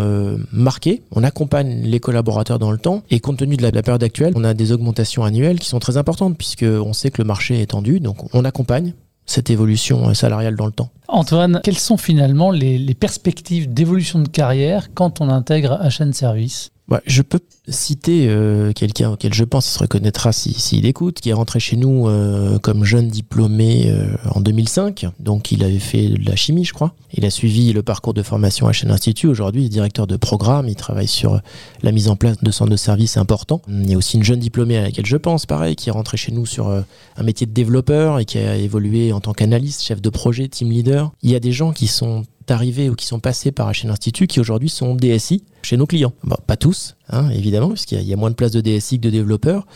marquée. 0.53 1.03
On 1.13 1.25
accompagne 1.25 1.83
les 1.83 2.01
collaborateurs 2.01 2.59
dans 2.59 2.71
le 2.71 2.79
temps 2.79 3.03
et 3.11 3.21
compte 3.21 3.39
tenu 3.39 3.57
de 3.57 3.63
la 3.63 3.83
période 3.83 4.03
actuelle, 4.03 4.33
on 4.37 4.45
a 4.45 4.55
des 4.55 4.73
augmentations 4.73 5.25
annuelles 5.25 5.59
qui 5.59 5.69
sont 5.69 5.79
très 5.79 5.97
importantes 5.97 6.37
puisqu'on 6.37 6.93
sait 6.93 7.11
que 7.11 7.23
le 7.23 7.27
marché 7.27 7.61
est 7.61 7.67
tendu, 7.67 8.01
donc 8.01 8.35
on 8.35 8.45
accompagne 8.45 8.93
cette 9.27 9.51
évolution 9.51 10.13
salariale 10.15 10.57
dans 10.57 10.67
le 10.67 10.73
temps. 10.73 10.91
Antoine, 11.09 11.61
quelles 11.63 11.79
sont 11.79 11.97
finalement 11.97 12.51
les, 12.51 12.95
perspectives 12.95 13.73
d'évolution 13.73 14.21
de 14.21 14.29
carrière 14.29 14.93
quand 14.95 15.21
on 15.21 15.29
intègre 15.29 15.79
HN 15.83 16.13
Service 16.13 16.71
bah, 16.87 17.00
je 17.07 17.23
peux 17.23 17.41
citer 17.67 18.26
euh, 18.29 18.73
quelqu'un 18.73 19.12
auquel 19.12 19.33
je 19.33 19.45
pense 19.45 19.67
il 19.69 19.73
se 19.73 19.79
reconnaîtra 19.79 20.33
s'il 20.33 20.85
écoute, 20.85 21.19
qui 21.21 21.31
est 21.31 21.35
rentré 21.35 21.59
chez 21.59 21.76
nous 21.76 22.09
euh, 22.09 22.59
comme 22.59 22.85
jeune 22.85 23.09
diplômé 23.09 23.87
euh, 23.87 24.14
en 24.31 24.41
2005. 24.43 25.07
Donc 25.19 25.50
il 25.50 25.64
avait 25.64 25.79
fait 25.79 26.09
de 26.09 26.29
la 26.29 26.37
chimie, 26.37 26.64
je 26.67 26.75
crois. 26.75 26.95
Il 27.14 27.25
a 27.25 27.31
suivi 27.31 27.73
le 27.73 27.83
parcours 27.83 28.12
de 28.12 28.23
formation 28.23 28.69
à 28.69 28.73
HN 28.73 28.91
Institut. 28.91 29.29
Aujourd'hui, 29.29 29.62
il 29.62 29.67
est 29.67 29.71
directeur 29.71 30.07
de 30.07 30.17
programme. 30.17 30.69
Il 30.69 30.75
travaille 30.75 31.09
sur 31.09 31.41
la 31.83 31.91
mise 31.91 32.09
en 32.09 32.17
place 32.17 32.37
de 32.43 32.50
centres 32.50 32.73
de 32.73 32.76
services 32.76 33.17
importants. 33.17 33.62
Il 33.69 33.91
y 33.91 33.95
a 33.95 33.97
aussi 33.97 34.19
une 34.19 34.25
jeune 34.25 34.41
diplômée 34.41 34.76
à 34.76 34.83
laquelle 34.83 35.07
je 35.07 35.17
pense, 35.17 35.47
pareil, 35.47 35.76
qui 35.76 35.88
est 35.88 35.93
rentrée 35.93 36.19
chez 36.19 36.33
nous 36.33 36.45
sur 36.45 36.69
un 36.69 37.23
métier 37.23 37.47
de 37.47 37.53
développeur 37.53 38.19
et 38.19 38.26
qui 38.26 38.37
a 38.38 38.57
évolué 38.57 39.12
en 39.12 39.21
tant 39.21 39.33
qu'analyste, 39.33 39.83
chef 39.83 40.03
de 40.03 40.11
projet, 40.11 40.49
team 40.49 40.71
leader. 40.71 41.12
Il 41.23 41.31
y 41.31 41.35
a 41.35 41.41
des 41.41 41.53
gens 41.53 41.73
qui 41.73 41.87
sont 41.87 42.25
arrivés 42.51 42.91
ou 42.91 42.95
qui 42.95 43.07
sont 43.07 43.21
passés 43.21 43.53
par 43.53 43.71
HN 43.71 43.91
Institut 43.91 44.27
qui 44.27 44.41
aujourd'hui 44.41 44.69
sont 44.69 44.95
DSI 44.95 45.45
chez 45.63 45.77
nos 45.77 45.87
clients. 45.87 46.13
pas 46.47 46.57
tous, 46.57 46.97
hein, 47.09 47.31
évidemment, 47.31 47.71
puisqu'il 47.71 48.03
y, 48.03 48.13
a 48.13 48.17
moins 48.17 48.31
de 48.31 48.35
places 48.35 48.53
de 48.53 48.61
DSI 48.61 48.99
que 48.99 49.05
de 49.05 49.11
développeurs, 49.11 49.67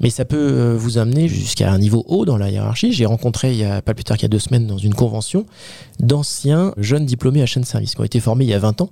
mais 0.00 0.10
ça 0.10 0.24
peut 0.24 0.36
euh, 0.36 0.76
vous 0.76 0.98
amener 0.98 1.28
jusqu'à 1.28 1.72
un 1.72 1.78
niveau 1.78 2.04
haut 2.08 2.24
dans 2.24 2.36
la 2.36 2.50
hiérarchie. 2.50 2.92
J'ai 2.92 3.06
rencontré, 3.06 3.52
il 3.52 3.58
y 3.58 3.64
a 3.64 3.82
pas 3.82 3.94
plus 3.94 4.04
tard 4.04 4.16
qu'il 4.16 4.24
y 4.24 4.26
a 4.26 4.28
deux 4.28 4.38
semaines, 4.38 4.66
dans 4.66 4.78
une 4.78 4.94
convention, 4.94 5.46
d'anciens 5.98 6.74
jeunes 6.76 7.06
diplômés 7.06 7.44
HN 7.44 7.64
Service 7.64 7.94
qui 7.94 8.00
ont 8.00 8.04
été 8.04 8.20
formés 8.20 8.44
il 8.44 8.50
y 8.50 8.54
a 8.54 8.58
20 8.58 8.80
ans, 8.80 8.90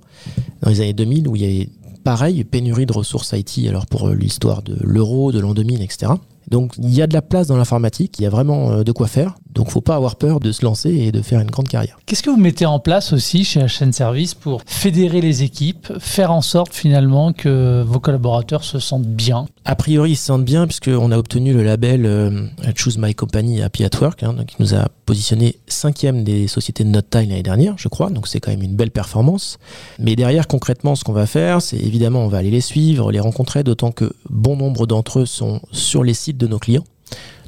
dans 0.61 0.69
les 0.69 0.81
années 0.81 0.93
2000, 0.93 1.27
où 1.27 1.35
il 1.35 1.41
y 1.41 1.45
avait 1.45 1.69
pareil, 2.03 2.43
pénurie 2.43 2.85
de 2.85 2.93
ressources 2.93 3.33
IT, 3.33 3.67
alors 3.67 3.85
pour 3.85 4.07
euh, 4.07 4.15
l'histoire 4.15 4.61
de 4.61 4.77
l'euro, 4.81 5.31
de 5.31 5.39
l'an 5.39 5.53
2000, 5.53 5.81
etc. 5.81 6.13
Donc 6.49 6.73
il 6.77 6.93
y 6.93 7.01
a 7.01 7.07
de 7.07 7.13
la 7.13 7.21
place 7.21 7.47
dans 7.47 7.57
l'informatique, 7.57 8.15
il 8.19 8.23
y 8.23 8.25
a 8.25 8.29
vraiment 8.29 8.71
euh, 8.71 8.83
de 8.83 8.91
quoi 8.91 9.07
faire. 9.07 9.35
Donc 9.53 9.69
faut 9.69 9.81
pas 9.81 9.95
avoir 9.95 10.15
peur 10.15 10.39
de 10.39 10.51
se 10.51 10.63
lancer 10.63 10.89
et 10.89 11.11
de 11.11 11.21
faire 11.21 11.39
une 11.39 11.49
grande 11.49 11.67
carrière. 11.67 11.99
Qu'est-ce 12.05 12.23
que 12.23 12.29
vous 12.29 12.37
mettez 12.37 12.65
en 12.65 12.79
place 12.79 13.13
aussi 13.13 13.43
chez 13.43 13.61
HN 13.61 13.91
Service 13.91 14.33
pour 14.35 14.61
fédérer 14.65 15.21
les 15.21 15.43
équipes, 15.43 15.91
faire 15.99 16.31
en 16.31 16.41
sorte 16.41 16.73
finalement 16.73 17.33
que 17.33 17.83
vos 17.85 17.99
collaborateurs 17.99 18.63
se 18.63 18.79
sentent 18.79 19.07
bien? 19.07 19.47
A 19.65 19.75
priori, 19.75 20.11
ils 20.11 20.15
se 20.15 20.25
sentent 20.25 20.45
bien 20.45 20.65
puisqu'on 20.65 21.11
a 21.11 21.17
obtenu 21.17 21.53
le 21.53 21.63
label 21.63 22.05
euh, 22.05 22.47
Choose 22.75 22.97
My 22.97 23.13
Company 23.13 23.61
Happy 23.61 23.83
at 23.83 23.89
Work, 23.99 24.23
hein, 24.23 24.33
donc 24.33 24.47
qui 24.47 24.55
nous 24.59 24.73
a 24.73 24.87
positionné 25.05 25.57
cinquième 25.67 26.23
des 26.23 26.47
sociétés 26.47 26.83
de 26.83 26.89
notre 26.89 27.09
taille 27.09 27.27
l'année 27.27 27.43
dernière, 27.43 27.75
je 27.77 27.87
crois. 27.87 28.09
Donc 28.09 28.27
c'est 28.27 28.39
quand 28.39 28.51
même 28.51 28.63
une 28.63 28.75
belle 28.75 28.91
performance. 28.91 29.57
Mais 29.99 30.15
derrière, 30.15 30.47
concrètement, 30.47 30.95
ce 30.95 31.03
qu'on 31.03 31.13
va 31.13 31.25
faire, 31.25 31.61
c'est 31.61 31.77
évidemment 31.77 32.23
on 32.23 32.27
va 32.27 32.37
aller 32.37 32.51
les 32.51 32.61
suivre, 32.61 33.11
les 33.11 33.19
rencontrer, 33.19 33.63
d'autant 33.63 33.91
que 33.91 34.13
bon 34.29 34.55
nombre 34.55 34.87
d'entre 34.87 35.19
eux 35.19 35.25
sont 35.25 35.61
sur 35.71 36.03
les 36.03 36.13
sites 36.13 36.38
de 36.39 36.47
nos 36.47 36.59
clients. 36.59 36.83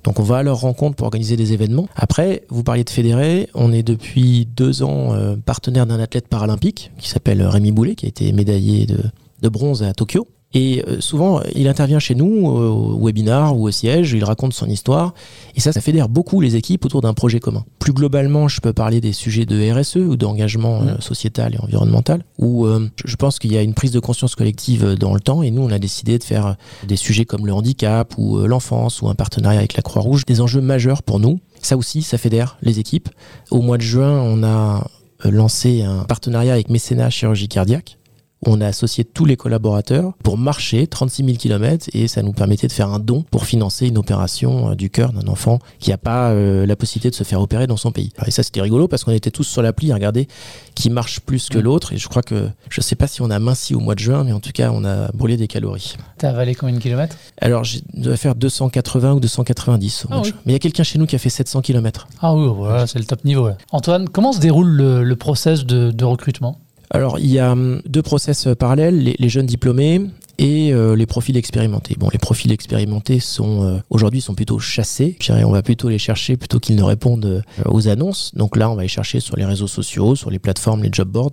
Donc 0.03 0.19
on 0.19 0.23
va 0.23 0.37
à 0.37 0.43
leur 0.43 0.59
rencontre 0.59 0.95
pour 0.95 1.05
organiser 1.05 1.37
des 1.37 1.53
événements. 1.53 1.87
Après, 1.95 2.43
vous 2.49 2.63
parliez 2.63 2.83
de 2.83 2.89
fédérer, 2.89 3.49
on 3.53 3.71
est 3.71 3.83
depuis 3.83 4.45
deux 4.45 4.83
ans 4.83 5.13
euh, 5.13 5.35
partenaire 5.35 5.85
d'un 5.85 5.99
athlète 5.99 6.27
paralympique 6.27 6.91
qui 6.97 7.09
s'appelle 7.09 7.41
Rémi 7.43 7.71
Boulet, 7.71 7.95
qui 7.95 8.05
a 8.05 8.09
été 8.09 8.31
médaillé 8.31 8.87
de 8.87 9.49
bronze 9.49 9.83
à 9.83 9.93
Tokyo. 9.93 10.27
Et 10.53 10.83
euh, 10.87 10.99
souvent, 10.99 11.41
il 11.55 11.67
intervient 11.67 11.99
chez 11.99 12.15
nous 12.15 12.45
au 12.45 13.05
webinar 13.05 13.57
ou 13.57 13.67
au 13.67 13.71
siège, 13.71 14.11
il 14.11 14.23
raconte 14.23 14.53
son 14.53 14.67
histoire, 14.67 15.13
et 15.55 15.61
ça, 15.61 15.71
ça 15.71 15.81
fédère 15.81 16.09
beaucoup 16.09 16.41
les 16.41 16.55
équipes 16.55 16.85
autour 16.85 17.01
d'un 17.01 17.13
projet 17.13 17.39
commun. 17.39 17.63
Plus 17.79 17.93
globalement, 17.93 18.47
je 18.47 18.59
peux 18.59 18.73
parler 18.73 18.99
des 18.99 19.13
sujets 19.13 19.45
de 19.45 19.71
RSE 19.71 19.95
ou 19.95 20.17
d'engagement 20.17 20.81
euh, 20.81 20.99
sociétal 20.99 21.55
et 21.55 21.59
environnemental, 21.59 22.23
où 22.37 22.65
euh, 22.65 22.89
je 23.05 23.15
pense 23.15 23.39
qu'il 23.39 23.53
y 23.53 23.57
a 23.57 23.61
une 23.61 23.73
prise 23.73 23.91
de 23.91 23.99
conscience 23.99 24.35
collective 24.35 24.95
dans 24.95 25.13
le 25.13 25.21
temps, 25.21 25.41
et 25.41 25.51
nous, 25.51 25.61
on 25.61 25.71
a 25.71 25.79
décidé 25.79 26.17
de 26.17 26.23
faire 26.23 26.55
des 26.85 26.97
sujets 26.97 27.25
comme 27.25 27.45
le 27.45 27.53
handicap 27.53 28.13
ou 28.17 28.39
l'enfance 28.39 29.01
ou 29.01 29.07
un 29.07 29.15
partenariat 29.15 29.59
avec 29.59 29.75
la 29.75 29.81
Croix-Rouge, 29.81 30.25
des 30.25 30.41
enjeux 30.41 30.61
majeurs 30.61 31.03
pour 31.03 31.19
nous. 31.19 31.39
Ça 31.61 31.77
aussi, 31.77 32.01
ça 32.01 32.17
fédère 32.17 32.57
les 32.61 32.79
équipes. 32.79 33.09
Au 33.51 33.61
mois 33.61 33.77
de 33.77 33.83
juin, 33.83 34.19
on 34.19 34.43
a 34.43 34.87
lancé 35.23 35.83
un 35.83 36.03
partenariat 36.03 36.53
avec 36.53 36.69
Mécénat 36.69 37.09
Chirurgie 37.09 37.47
Cardiaque, 37.47 37.97
on 38.45 38.61
a 38.61 38.67
associé 38.67 39.03
tous 39.03 39.25
les 39.25 39.37
collaborateurs 39.37 40.13
pour 40.23 40.37
marcher 40.37 40.87
36 40.87 41.25
000 41.25 41.37
km 41.37 41.89
et 41.93 42.07
ça 42.07 42.23
nous 42.23 42.33
permettait 42.33 42.67
de 42.67 42.71
faire 42.71 42.89
un 42.89 42.99
don 42.99 43.23
pour 43.29 43.45
financer 43.45 43.87
une 43.87 43.97
opération 43.97 44.71
euh, 44.71 44.75
du 44.75 44.89
cœur 44.89 45.13
d'un 45.13 45.27
enfant 45.27 45.59
qui 45.79 45.91
n'a 45.91 45.97
pas 45.97 46.29
euh, 46.29 46.65
la 46.65 46.75
possibilité 46.75 47.09
de 47.09 47.15
se 47.15 47.23
faire 47.23 47.41
opérer 47.41 47.67
dans 47.67 47.77
son 47.77 47.91
pays. 47.91 48.11
Et 48.25 48.31
ça, 48.31 48.43
c'était 48.43 48.61
rigolo 48.61 48.87
parce 48.87 49.03
qu'on 49.03 49.11
était 49.11 49.31
tous 49.31 49.43
sur 49.43 49.61
l'appli 49.61 49.91
à 49.91 49.95
regarder 49.95 50.27
qui 50.75 50.89
marche 50.89 51.19
plus 51.19 51.49
que 51.49 51.57
mm. 51.57 51.61
l'autre. 51.61 51.93
Et 51.93 51.97
je 51.97 52.07
crois 52.07 52.23
que, 52.23 52.49
je 52.69 52.81
sais 52.81 52.95
pas 52.95 53.07
si 53.07 53.21
on 53.21 53.29
a 53.29 53.39
minci 53.39 53.75
au 53.75 53.79
mois 53.79 53.95
de 53.95 53.99
juin, 53.99 54.23
mais 54.23 54.31
en 54.31 54.39
tout 54.39 54.51
cas, 54.51 54.71
on 54.73 54.83
a 54.85 55.11
brûlé 55.11 55.37
des 55.37 55.47
calories. 55.47 55.95
T'as 56.17 56.29
avalé 56.29 56.55
combien 56.55 56.75
de 56.75 56.81
kilomètres? 56.81 57.17
Alors, 57.39 57.63
je 57.63 57.79
dois 57.93 58.17
faire 58.17 58.35
280 58.35 59.13
ou 59.13 59.19
290 59.19 60.05
au 60.05 60.07
ah 60.11 60.21
Mais 60.23 60.31
il 60.47 60.53
y 60.53 60.55
a 60.55 60.59
quelqu'un 60.59 60.83
chez 60.83 60.97
nous 60.97 61.05
qui 61.05 61.15
a 61.15 61.19
fait 61.19 61.29
700 61.29 61.61
km. 61.61 62.07
Ah 62.21 62.33
oui, 62.33 62.51
voilà, 62.55 62.87
c'est 62.87 62.99
le 62.99 63.05
top 63.05 63.23
niveau. 63.23 63.49
Antoine, 63.71 64.09
comment 64.09 64.33
se 64.33 64.39
déroule 64.39 64.69
le, 64.69 65.15
process 65.15 65.65
de 65.65 66.03
recrutement? 66.03 66.57
Alors, 66.93 67.19
il 67.19 67.31
y 67.31 67.39
a 67.39 67.53
hum, 67.53 67.81
deux 67.85 68.01
process 68.01 68.47
euh, 68.47 68.55
parallèles, 68.55 69.15
les, 69.17 69.29
jeunes 69.29 69.45
diplômés 69.45 70.01
et 70.37 70.73
euh, 70.73 70.95
les 70.95 71.05
profils 71.05 71.37
expérimentés. 71.37 71.95
Bon, 71.97 72.09
les 72.11 72.19
profils 72.19 72.51
expérimentés 72.51 73.19
sont 73.21 73.63
euh, 73.63 73.79
aujourd'hui 73.89 74.19
sont 74.19 74.35
plutôt 74.35 74.59
chassés. 74.59 75.17
On 75.29 75.51
va 75.51 75.63
plutôt 75.63 75.87
les 75.87 75.97
chercher 75.97 76.35
plutôt 76.35 76.59
qu'ils 76.59 76.75
ne 76.75 76.83
répondent 76.83 77.43
aux 77.65 77.87
annonces. 77.87 78.35
Donc 78.35 78.57
là, 78.57 78.69
on 78.69 78.75
va 78.75 78.81
les 78.81 78.89
chercher 78.89 79.21
sur 79.21 79.37
les 79.37 79.45
réseaux 79.45 79.67
sociaux, 79.67 80.15
sur 80.15 80.29
les 80.29 80.39
plateformes, 80.39 80.83
les 80.83 80.89
job 80.91 81.07
boards. 81.07 81.31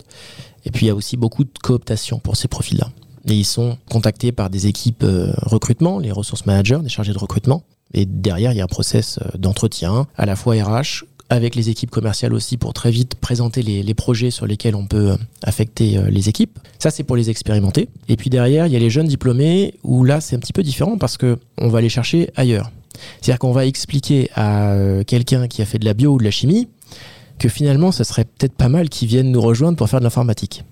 Et 0.65 0.71
puis 0.71 0.87
il 0.87 0.89
y 0.89 0.93
a 0.93 0.95
aussi 0.95 1.17
beaucoup 1.17 1.43
de 1.43 1.51
cooptation 1.61 2.21
pour 2.21 2.37
ces 2.37 2.47
profils-là. 2.47 2.91
et 3.29 3.35
ils 3.35 3.45
sont 3.45 3.79
contactés 3.91 4.31
par 4.31 4.51
des 4.51 4.69
équipes 4.69 5.05
recrutement, 5.43 5.99
les 5.99 6.13
ressources 6.13 6.47
managers, 6.47 6.79
des 6.83 6.89
chargés 6.89 7.13
de 7.13 7.19
recrutement. 7.19 7.65
Et 7.95 8.07
derrière, 8.07 8.53
il 8.53 8.59
y 8.59 8.61
a 8.61 8.65
un 8.65 8.69
process 8.69 9.19
d'entretien, 9.37 10.07
à 10.17 10.27
la 10.27 10.37
fois 10.37 10.55
RH, 10.55 11.05
avec 11.31 11.55
les 11.55 11.71
équipes 11.71 11.91
commerciales 11.91 12.33
aussi, 12.33 12.57
pour 12.57 12.73
très 12.73 12.91
vite 12.91 13.15
présenter 13.17 13.63
les, 13.63 13.95
projets 13.95 14.31
sur 14.31 14.47
lesquels 14.47 14.75
on 14.75 14.87
peut 14.87 15.11
euh, 15.11 15.17
affecter 15.43 16.01
les 16.09 16.29
équipes. 16.29 16.59
Ça, 16.79 16.91
c'est 16.91 17.03
pour 17.03 17.17
les 17.17 17.31
expérimenter. 17.31 17.89
Et 18.09 18.17
puis 18.17 18.31
derrière, 18.31 18.67
il 18.67 18.73
y 18.73 18.77
a 18.77 18.79
les 18.79 18.91
jeunes 18.91 19.09
diplômés, 19.09 19.75
où 19.83 20.05
là, 20.05 20.21
c'est 20.21 20.37
un 20.37 20.39
petit 20.39 20.53
peu 20.53 20.63
différent 20.63 20.97
parce 20.97 21.17
que 21.17 21.39
on 21.59 21.69
va 21.69 21.81
les 21.81 21.89
chercher 21.89 22.31
ailleurs. 22.37 22.71
C'est-à-dire 23.21 23.39
qu'on 23.39 23.53
va 23.53 23.67
expliquer 23.67 24.31
à 24.35 24.75
quelqu'un 25.07 25.47
qui 25.49 25.63
a 25.63 25.65
fait 25.65 25.79
de 25.79 25.85
la 25.85 25.95
bio 25.95 26.15
ou 26.15 26.19
de 26.19 26.25
la 26.25 26.31
chimie 26.31 26.69
que 27.39 27.49
finalement, 27.49 27.93
ça 27.93 28.05
serait 28.05 28.25
peut-être 28.25 28.55
pas 28.55 28.69
mal 28.69 28.89
qu'ils 28.89 29.09
viennent 29.09 29.31
nous 29.31 29.41
rejoindre 29.41 29.77
pour 29.77 29.89
faire 29.89 30.01
de 30.01 30.05
l'informatique. 30.05 30.65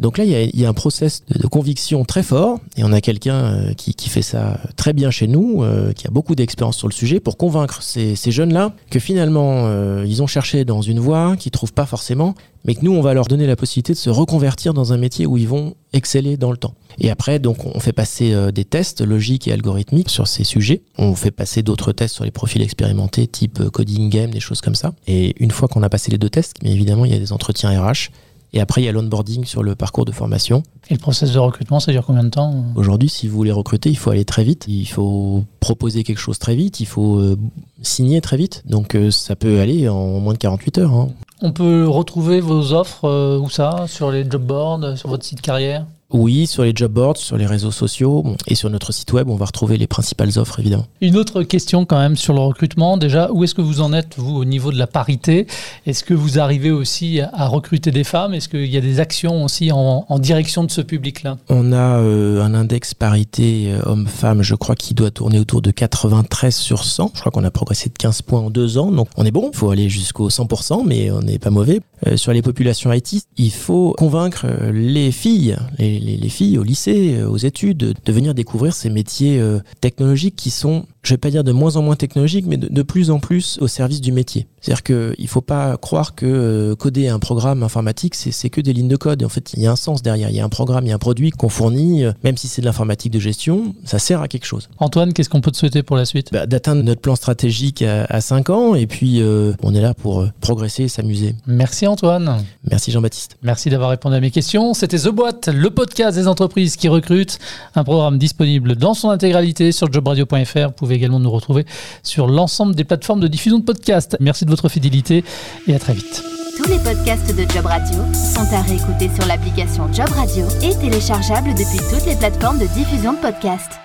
Donc 0.00 0.16
là, 0.16 0.24
il 0.24 0.58
y 0.58 0.64
a, 0.64 0.68
un 0.68 0.72
process 0.72 1.22
de, 1.28 1.46
conviction 1.46 2.06
très 2.06 2.22
fort, 2.22 2.58
et 2.78 2.84
on 2.84 2.92
a 2.92 3.02
quelqu'un 3.02 3.34
euh, 3.34 3.74
qui, 3.74 4.08
fait 4.08 4.22
ça 4.22 4.58
très 4.74 4.94
bien 4.94 5.10
chez 5.10 5.26
nous, 5.26 5.62
euh, 5.62 5.92
qui 5.92 6.06
a 6.06 6.10
beaucoup 6.10 6.34
d'expérience 6.34 6.78
sur 6.78 6.88
le 6.88 6.92
sujet, 6.94 7.20
pour 7.20 7.36
convaincre 7.36 7.82
ces, 7.82 8.16
jeunes-là 8.16 8.72
que 8.88 8.98
finalement, 8.98 9.66
euh, 9.66 10.06
ils 10.08 10.22
ont 10.22 10.26
cherché 10.26 10.64
dans 10.64 10.80
une 10.80 11.00
voie 11.00 11.36
qu'ils 11.36 11.52
trouvent 11.52 11.74
pas 11.74 11.84
forcément, 11.84 12.34
mais 12.64 12.74
que 12.74 12.80
nous, 12.82 12.92
on 12.92 13.02
va 13.02 13.12
leur 13.12 13.26
donner 13.26 13.46
la 13.46 13.56
possibilité 13.56 13.92
de 13.92 13.98
se 13.98 14.08
reconvertir 14.08 14.72
dans 14.72 14.94
un 14.94 14.96
métier 14.96 15.26
où 15.26 15.36
ils 15.36 15.48
vont 15.48 15.74
exceller 15.92 16.38
dans 16.38 16.50
le 16.50 16.56
temps. 16.56 16.74
Et 16.98 17.10
après, 17.10 17.38
donc, 17.38 17.66
on 17.66 17.78
fait 17.80 17.92
passer 17.92 18.34
des 18.52 18.64
tests 18.64 19.00
logiques 19.00 19.48
et 19.48 19.52
algorithmiques 19.52 20.10
sur 20.10 20.28
ces 20.28 20.44
sujets. 20.44 20.82
On 20.98 21.14
fait 21.14 21.30
passer 21.30 21.62
d'autres 21.62 21.92
tests 21.92 22.14
sur 22.14 22.24
les 22.24 22.30
profils 22.30 22.60
expérimentés, 22.60 23.26
type 23.26 23.70
coding 23.70 24.10
game, 24.10 24.30
des 24.30 24.40
choses 24.40 24.60
comme 24.60 24.74
ça. 24.74 24.92
Et 25.06 25.34
une 25.42 25.50
fois 25.50 25.68
qu'on 25.68 25.82
a 25.82 25.88
passé 25.88 26.10
les 26.10 26.18
deux 26.18 26.28
tests, 26.28 26.56
mais 26.62 26.70
évidemment, 26.72 27.06
il 27.06 27.12
y 27.12 27.16
a 27.16 27.18
des 27.18 27.32
entretiens 27.32 27.70
RH 27.70 28.10
et 28.52 28.60
après, 28.60 28.82
il 28.82 28.84
y 28.84 28.88
a 28.88 28.92
l'onboarding 28.92 29.44
sur 29.44 29.62
le 29.62 29.74
parcours 29.74 30.04
de 30.04 30.12
formation. 30.12 30.62
Et 30.88 30.94
le 30.94 31.00
process 31.00 31.32
de 31.32 31.38
recrutement, 31.38 31.78
ça 31.78 31.92
dure 31.92 32.04
combien 32.04 32.24
de 32.24 32.30
temps 32.30 32.64
Aujourd'hui, 32.74 33.08
si 33.08 33.28
vous 33.28 33.36
voulez 33.36 33.52
recruter, 33.52 33.90
il 33.90 33.96
faut 33.96 34.10
aller 34.10 34.24
très 34.24 34.42
vite. 34.42 34.64
Il 34.66 34.86
faut 34.86 35.44
proposer 35.60 36.02
quelque 36.02 36.18
chose 36.18 36.38
très 36.38 36.56
vite. 36.56 36.80
Il 36.80 36.86
faut 36.86 37.18
euh, 37.18 37.36
signer 37.82 38.20
très 38.20 38.36
vite. 38.36 38.64
Donc, 38.66 38.96
euh, 38.96 39.10
ça 39.12 39.36
peut 39.36 39.60
aller 39.60 39.88
en 39.88 40.18
moins 40.18 40.32
de 40.32 40.38
48 40.38 40.78
heures. 40.78 40.94
Hein. 40.94 41.10
On 41.42 41.52
peut 41.52 41.86
retrouver 41.86 42.40
vos 42.40 42.72
offres, 42.72 43.04
euh, 43.04 43.38
où 43.38 43.48
ça? 43.48 43.86
Sur 43.86 44.10
les 44.10 44.28
job 44.28 44.42
boards, 44.42 44.98
sur 44.98 45.08
votre 45.08 45.24
site 45.24 45.40
carrière? 45.40 45.86
Oui, 46.12 46.46
sur 46.46 46.64
les 46.64 46.72
job 46.74 46.92
boards, 46.92 47.16
sur 47.16 47.36
les 47.36 47.46
réseaux 47.46 47.70
sociaux 47.70 48.24
et 48.46 48.54
sur 48.54 48.70
notre 48.70 48.92
site 48.92 49.12
web, 49.12 49.28
on 49.28 49.36
va 49.36 49.46
retrouver 49.46 49.76
les 49.76 49.86
principales 49.86 50.38
offres 50.38 50.60
évidemment. 50.60 50.86
Une 51.00 51.16
autre 51.16 51.42
question 51.42 51.84
quand 51.84 51.98
même 51.98 52.16
sur 52.16 52.34
le 52.34 52.40
recrutement. 52.40 52.96
Déjà, 52.96 53.30
où 53.32 53.44
est-ce 53.44 53.54
que 53.54 53.60
vous 53.60 53.80
en 53.80 53.92
êtes 53.92 54.14
vous 54.16 54.36
au 54.36 54.44
niveau 54.44 54.72
de 54.72 54.78
la 54.78 54.86
parité? 54.86 55.46
Est-ce 55.86 56.04
que 56.04 56.14
vous 56.14 56.38
arrivez 56.38 56.70
aussi 56.70 57.20
à 57.20 57.46
recruter 57.46 57.90
des 57.90 58.04
femmes? 58.04 58.34
Est-ce 58.34 58.48
qu'il 58.48 58.66
y 58.66 58.76
a 58.76 58.80
des 58.80 59.00
actions 59.00 59.44
aussi 59.44 59.70
en, 59.72 60.04
direction 60.18 60.64
de 60.64 60.70
ce 60.70 60.80
public-là? 60.80 61.38
On 61.48 61.72
a 61.72 61.98
euh, 61.98 62.42
un 62.42 62.54
index 62.54 62.94
parité 62.94 63.72
euh, 63.72 63.80
homme-femme, 63.86 64.42
je 64.42 64.54
crois, 64.54 64.74
qui 64.74 64.94
doit 64.94 65.10
tourner 65.10 65.38
autour 65.38 65.62
de 65.62 65.70
93 65.70 66.54
sur 66.54 66.84
100. 66.84 67.12
Je 67.14 67.20
crois 67.20 67.32
qu'on 67.32 67.44
a 67.44 67.50
progressé 67.50 67.88
de 67.88 67.94
15 67.94 68.22
points 68.22 68.40
en 68.40 68.50
deux 68.50 68.78
ans, 68.78 68.90
donc 68.90 69.08
on 69.16 69.24
est 69.24 69.30
bon. 69.30 69.50
Il 69.52 69.56
faut 69.56 69.70
aller 69.70 69.88
jusqu'au 69.88 70.28
100%, 70.28 70.82
mais 70.86 71.10
on 71.10 71.20
n'est 71.20 71.38
pas 71.38 71.50
mauvais. 71.50 71.80
Euh, 72.06 72.16
sur 72.16 72.32
les 72.32 72.42
populations 72.42 72.92
IT, 72.92 73.24
il 73.36 73.52
faut 73.52 73.94
convaincre 73.96 74.46
les 74.72 75.12
filles, 75.12 75.56
les 75.78 75.99
les, 76.00 76.28
filles 76.28 76.58
au 76.58 76.62
lycée, 76.62 77.16
euh, 77.16 77.28
aux 77.28 77.36
études, 77.36 77.94
de 78.04 78.12
venir 78.12 78.34
découvrir 78.34 78.74
ces 78.74 78.90
métiers 78.90 79.38
euh, 79.38 79.60
technologiques 79.80 80.36
qui 80.36 80.50
sont 80.50 80.86
je 81.02 81.14
vais 81.14 81.18
pas 81.18 81.30
dire 81.30 81.44
de 81.44 81.52
moins 81.52 81.76
en 81.76 81.82
moins 81.82 81.96
technologique, 81.96 82.44
mais 82.46 82.56
de, 82.56 82.82
plus 82.82 83.10
en 83.10 83.20
plus 83.20 83.58
au 83.60 83.68
service 83.68 84.00
du 84.00 84.12
métier. 84.12 84.46
C'est-à-dire 84.60 84.82
qu'il 84.82 85.14
ne 85.18 85.26
faut 85.26 85.40
pas 85.40 85.76
croire 85.78 86.14
que 86.14 86.26
euh, 86.26 86.76
coder 86.76 87.08
un 87.08 87.18
programme 87.18 87.62
informatique, 87.62 88.14
c'est 88.14 88.50
que 88.50 88.60
des 88.60 88.72
lignes 88.72 88.88
de 88.88 88.96
code. 88.96 89.22
Et 89.22 89.24
en 89.24 89.30
fait, 89.30 89.52
il 89.54 89.62
y 89.62 89.66
a 89.66 89.72
un 89.72 89.76
sens 89.76 90.02
derrière. 90.02 90.28
Il 90.28 90.36
y 90.36 90.40
a 90.40 90.44
un 90.44 90.50
programme, 90.50 90.84
il 90.84 90.90
y 90.90 90.92
a 90.92 90.94
un 90.94 90.98
produit 90.98 91.30
qu'on 91.30 91.48
fournit, 91.48 92.04
euh, 92.04 92.12
même 92.22 92.36
si 92.36 92.48
c'est 92.48 92.60
de 92.60 92.66
l'informatique 92.66 93.12
de 93.12 93.18
gestion, 93.18 93.74
ça 93.84 93.98
sert 93.98 94.20
à 94.20 94.28
quelque 94.28 94.44
chose. 94.44 94.68
Antoine, 94.78 95.12
qu'est-ce 95.14 95.30
qu'on 95.30 95.40
peut 95.40 95.50
te 95.50 95.56
souhaiter 95.56 95.82
pour 95.82 95.96
la 95.96 96.04
suite? 96.04 96.32
Bah, 96.32 96.46
D'atteindre 96.46 96.82
notre 96.82 97.00
plan 97.00 97.16
stratégique 97.16 97.82
à, 97.82 98.20
5 98.20 98.50
ans. 98.50 98.74
Et 98.74 98.86
puis, 98.86 99.22
euh, 99.22 99.54
on 99.62 99.74
est 99.74 99.80
là 99.80 99.94
pour 99.94 100.26
progresser 100.40 100.84
et 100.84 100.88
s'amuser. 100.88 101.34
Merci 101.46 101.86
Antoine. 101.86 102.44
Merci 102.70 102.90
Jean-Baptiste. 102.90 103.38
Merci 103.42 103.70
d'avoir 103.70 103.90
répondu 103.90 104.16
à 104.16 104.20
mes 104.20 104.30
questions. 104.30 104.74
C'était 104.74 104.98
The 104.98 105.08
Boîte, 105.08 105.48
le 105.48 105.70
podcast 105.70 106.16
des 106.16 106.28
entreprises 106.28 106.76
qui 106.76 106.88
recrutent. 106.88 107.38
Un 107.74 107.84
programme 107.84 108.18
disponible 108.18 108.76
dans 108.76 108.94
son 108.94 109.08
intégralité 109.08 109.72
sur 109.72 109.90
jobradio.fr 109.90 110.72
également 110.96 111.20
nous 111.20 111.30
retrouver 111.30 111.64
sur 112.02 112.26
l'ensemble 112.26 112.74
des 112.74 112.84
plateformes 112.84 113.20
de 113.20 113.28
diffusion 113.28 113.58
de 113.58 113.64
podcasts. 113.64 114.16
Merci 114.20 114.44
de 114.44 114.50
votre 114.50 114.68
fidélité 114.68 115.24
et 115.66 115.74
à 115.74 115.78
très 115.78 115.94
vite. 115.94 116.22
Tous 116.56 116.68
les 116.68 116.78
podcasts 116.78 117.34
de 117.34 117.50
Job 117.50 117.64
Radio 117.64 117.98
sont 118.12 118.54
à 118.54 118.60
réécouter 118.60 119.08
sur 119.14 119.26
l'application 119.26 119.90
Job 119.92 120.08
Radio 120.10 120.46
et 120.62 120.74
téléchargeables 120.74 121.54
depuis 121.54 121.80
toutes 121.90 122.06
les 122.06 122.16
plateformes 122.16 122.58
de 122.58 122.66
diffusion 122.66 123.14
de 123.14 123.18
podcasts. 123.18 123.79